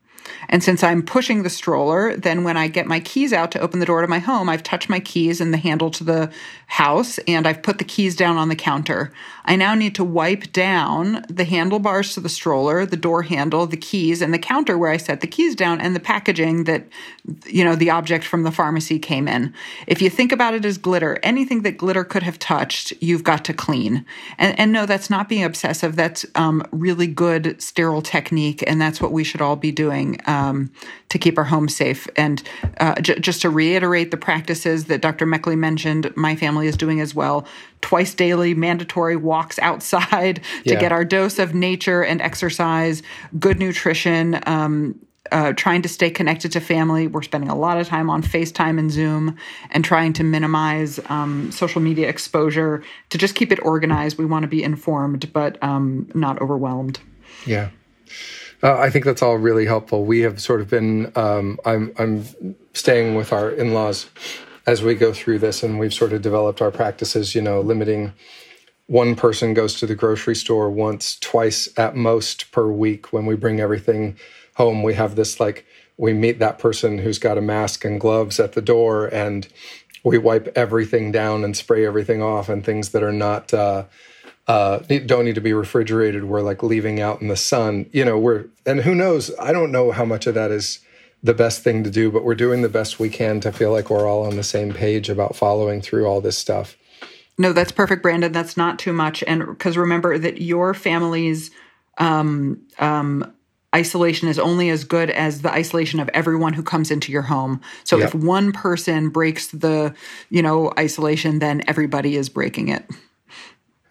[0.49, 3.81] and since I'm pushing the stroller, then when I get my keys out to open
[3.81, 6.31] the door to my home, I've touched my keys and the handle to the
[6.67, 9.13] house and I've put the keys down on the counter.
[9.45, 13.77] I now need to wipe down the handlebars to the stroller, the door handle, the
[13.77, 16.87] keys, and the counter where I set the keys down and the packaging that,
[17.47, 19.53] you know, the object from the pharmacy came in.
[19.87, 23.45] If you think about it as glitter, anything that glitter could have touched, you've got
[23.45, 24.05] to clean.
[24.39, 25.95] And, and no, that's not being obsessive.
[25.97, 28.65] That's um, really good sterile technique.
[28.67, 30.71] And that's what we should all be doing um,
[31.09, 32.09] to keep our home safe.
[32.17, 32.43] And
[32.79, 35.27] uh, j- just to reiterate the practices that Dr.
[35.27, 37.47] Mechley mentioned, my family is doing as well.
[37.81, 40.81] Twice daily mandatory walks outside to yeah.
[40.81, 43.03] get our dose of nature and exercise,
[43.39, 44.41] good nutrition.
[44.47, 44.99] Um,
[45.33, 47.07] uh, trying to stay connected to family.
[47.07, 49.37] We're spending a lot of time on FaceTime and Zoom
[49.71, 54.19] and trying to minimize um, social media exposure to just keep it organized.
[54.19, 57.01] We want to be informed, but um, not overwhelmed.
[57.47, 57.71] Yeah.
[58.65, 60.07] Uh, I think that's all really helpful.
[60.07, 61.13] We have sort of been.
[61.17, 64.09] Um, I'm I'm staying with our in-laws
[64.67, 67.35] as we go through this, and we've sort of developed our practices.
[67.35, 68.15] You know, limiting
[68.87, 73.13] one person goes to the grocery store once, twice at most per week.
[73.13, 74.17] When we bring everything
[74.57, 75.67] home, we have this like
[75.99, 79.47] we meet that person who's got a mask and gloves at the door, and
[80.05, 83.53] we wipe everything down and spray everything off, and things that are not.
[83.53, 83.85] Uh,
[84.47, 86.25] uh, don't need to be refrigerated.
[86.25, 87.87] We're like leaving out in the sun.
[87.93, 89.31] You know, we're and who knows?
[89.39, 90.81] I don't know how much of that is
[91.23, 93.89] the best thing to do, but we're doing the best we can to feel like
[93.89, 96.77] we're all on the same page about following through all this stuff.
[97.39, 98.31] No, that's perfect, Brandon.
[98.31, 99.25] That's not too much.
[99.27, 101.51] And because remember that your family's
[101.99, 103.33] um, um,
[103.75, 107.61] isolation is only as good as the isolation of everyone who comes into your home.
[107.83, 108.09] So yep.
[108.09, 109.95] if one person breaks the,
[110.31, 112.89] you know, isolation, then everybody is breaking it.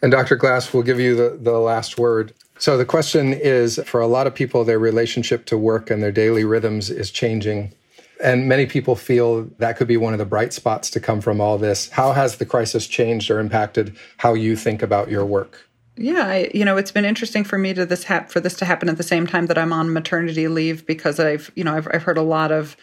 [0.03, 0.35] And Dr.
[0.35, 2.33] Glass will give you the, the last word.
[2.59, 6.11] So the question is for a lot of people, their relationship to work and their
[6.11, 7.71] daily rhythms is changing.
[8.21, 11.39] And many people feel that could be one of the bright spots to come from
[11.39, 11.89] all this.
[11.89, 15.69] How has the crisis changed or impacted how you think about your work?
[15.95, 18.65] Yeah, I, you know, it's been interesting for me to this hap- for this to
[18.65, 21.87] happen at the same time that I'm on maternity leave because I've, you know, I've,
[21.93, 22.75] I've heard a lot of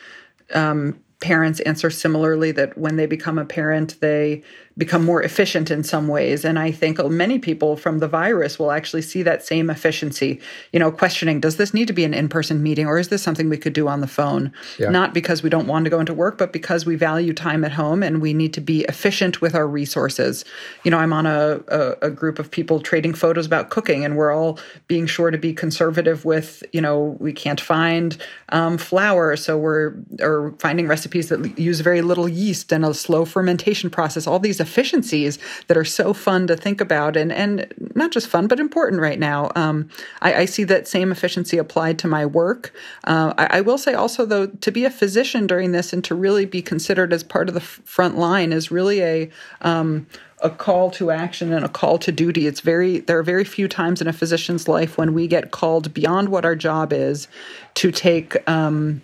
[0.54, 4.42] um, parents answer similarly that when they become a parent, they
[4.80, 6.42] become more efficient in some ways.
[6.42, 10.40] And I think many people from the virus will actually see that same efficiency,
[10.72, 13.22] you know, questioning, does this need to be an in person meeting or is this
[13.22, 14.50] something we could do on the phone?
[14.78, 14.88] Yeah.
[14.88, 17.72] Not because we don't want to go into work, but because we value time at
[17.72, 20.46] home and we need to be efficient with our resources.
[20.82, 24.16] You know, I'm on a, a, a group of people trading photos about cooking and
[24.16, 24.58] we're all
[24.88, 28.16] being sure to be conservative with, you know, we can't find
[28.48, 29.36] um, flour.
[29.36, 34.26] So we're, or finding recipes that use very little yeast and a slow fermentation process,
[34.26, 38.46] all these efficiencies that are so fun to think about and, and not just fun,
[38.46, 39.50] but important right now.
[39.56, 39.88] Um,
[40.22, 42.72] I, I, see that same efficiency applied to my work.
[43.04, 46.14] Uh, I, I, will say also, though, to be a physician during this and to
[46.14, 49.30] really be considered as part of the front line is really a
[49.62, 50.06] um,
[50.42, 52.46] a call to action and a call to duty.
[52.46, 55.92] It's very there are very few times in a physician's life when we get called
[55.92, 57.28] beyond what our job is
[57.74, 59.02] to take um,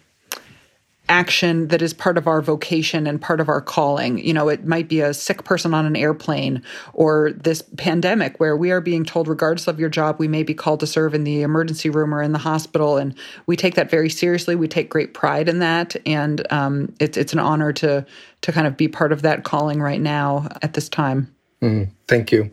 [1.09, 4.19] action that is part of our vocation and part of our calling.
[4.19, 8.57] You know, it might be a sick person on an airplane or this pandemic where
[8.57, 11.25] we are being told, regardless of your job, we may be called to serve in
[11.25, 12.97] the emergency room or in the hospital.
[12.97, 13.15] And
[13.47, 14.57] we take that very seriously.
[14.57, 15.97] We take great pride in that.
[16.05, 18.05] And um, it's, it's an honor to,
[18.43, 21.33] to kind of be part of that calling right now at this time.
[21.63, 22.51] Mm, thank you.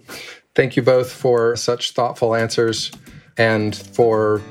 [0.56, 2.92] Thank you both for such thoughtful answers
[3.38, 4.42] and for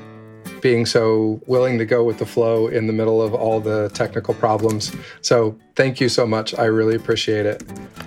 [0.63, 4.33] being so willing to go with the flow in the middle of all the technical
[4.33, 4.95] problems.
[5.21, 6.57] So thank you so much.
[6.57, 7.61] I really appreciate it.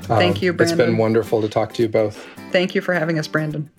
[0.07, 0.81] Thank um, you, Brandon.
[0.81, 2.27] It's been wonderful to talk to you both.
[2.51, 3.71] Thank you for having us, Brandon.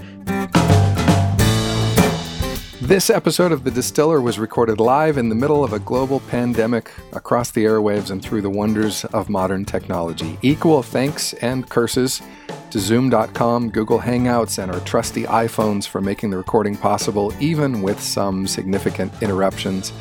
[2.82, 6.92] This episode of The Distiller was recorded live in the middle of a global pandemic
[7.12, 10.38] across the airwaves and through the wonders of modern technology.
[10.44, 12.22] Equal thanks and curses
[12.70, 18.00] to Zoom.com, Google Hangouts, and our trusty iPhones for making the recording possible, even with
[18.00, 19.92] some significant interruptions.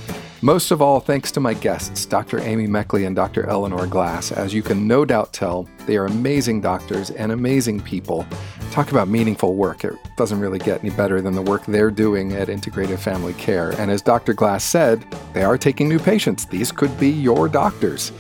[0.43, 2.41] Most of all, thanks to my guests, Dr.
[2.41, 3.47] Amy Mechley and Dr.
[3.47, 4.33] Eleanor Glass.
[4.33, 8.27] As you can no doubt tell, they are amazing doctors and amazing people.
[8.71, 9.85] Talk about meaningful work.
[9.85, 13.71] It doesn't really get any better than the work they're doing at Integrative Family Care.
[13.81, 14.35] And as Dr.
[14.35, 16.45] Glass said, they are taking new patients.
[16.45, 18.13] These could be your doctors.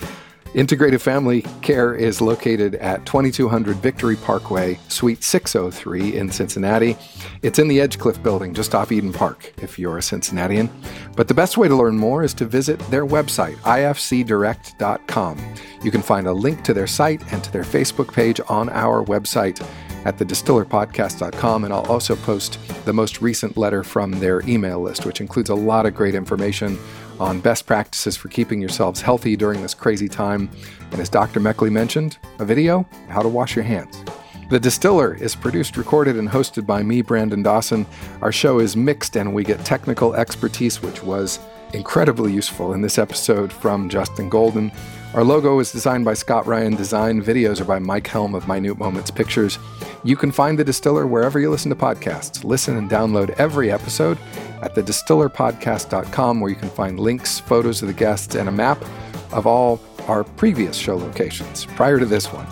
[0.56, 6.96] Integrative Family Care is located at 2200 Victory Parkway, Suite 603 in Cincinnati.
[7.42, 10.70] It's in the Edgecliff building just off Eden Park if you're a Cincinnatian.
[11.14, 15.54] But the best way to learn more is to visit their website, ifcdirect.com.
[15.82, 19.04] You can find a link to their site and to their Facebook page on our
[19.04, 19.62] website
[20.06, 25.20] at thedistillerpodcast.com, and I'll also post the most recent letter from their email list, which
[25.20, 26.78] includes a lot of great information
[27.18, 30.48] on best practices for keeping yourselves healthy during this crazy time.
[30.92, 31.40] And as Dr.
[31.40, 34.00] Mechley mentioned, a video, how to wash your hands.
[34.48, 37.84] The Distiller is produced, recorded, and hosted by me, Brandon Dawson.
[38.22, 41.40] Our show is mixed and we get technical expertise, which was
[41.72, 44.70] incredibly useful in this episode from Justin Golden.
[45.16, 47.22] Our logo is designed by Scott Ryan Design.
[47.22, 49.58] Videos are by Mike Helm of Minute Moments Pictures.
[50.04, 52.44] You can find The Distiller wherever you listen to podcasts.
[52.44, 54.18] Listen and download every episode
[54.60, 58.84] at thedistillerpodcast.com, where you can find links, photos of the guests, and a map
[59.32, 62.46] of all our previous show locations prior to this one.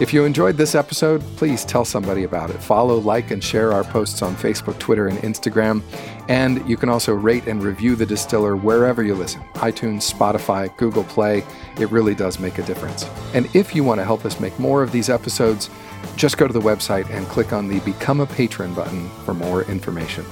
[0.00, 2.62] If you enjoyed this episode, please tell somebody about it.
[2.62, 5.82] Follow, like, and share our posts on Facebook, Twitter, and Instagram.
[6.28, 11.04] And you can also rate and review The Distiller wherever you listen iTunes, Spotify, Google
[11.04, 11.44] Play.
[11.80, 13.08] It really does make a difference.
[13.34, 15.68] And if you want to help us make more of these episodes,
[16.16, 19.62] just go to the website and click on the Become a Patron button for more
[19.64, 20.24] information.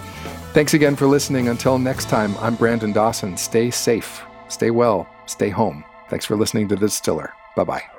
[0.52, 1.48] Thanks again for listening.
[1.48, 3.36] Until next time, I'm Brandon Dawson.
[3.36, 5.84] Stay safe, stay well, stay home.
[6.08, 7.32] Thanks for listening to The Distiller.
[7.56, 7.95] Bye bye.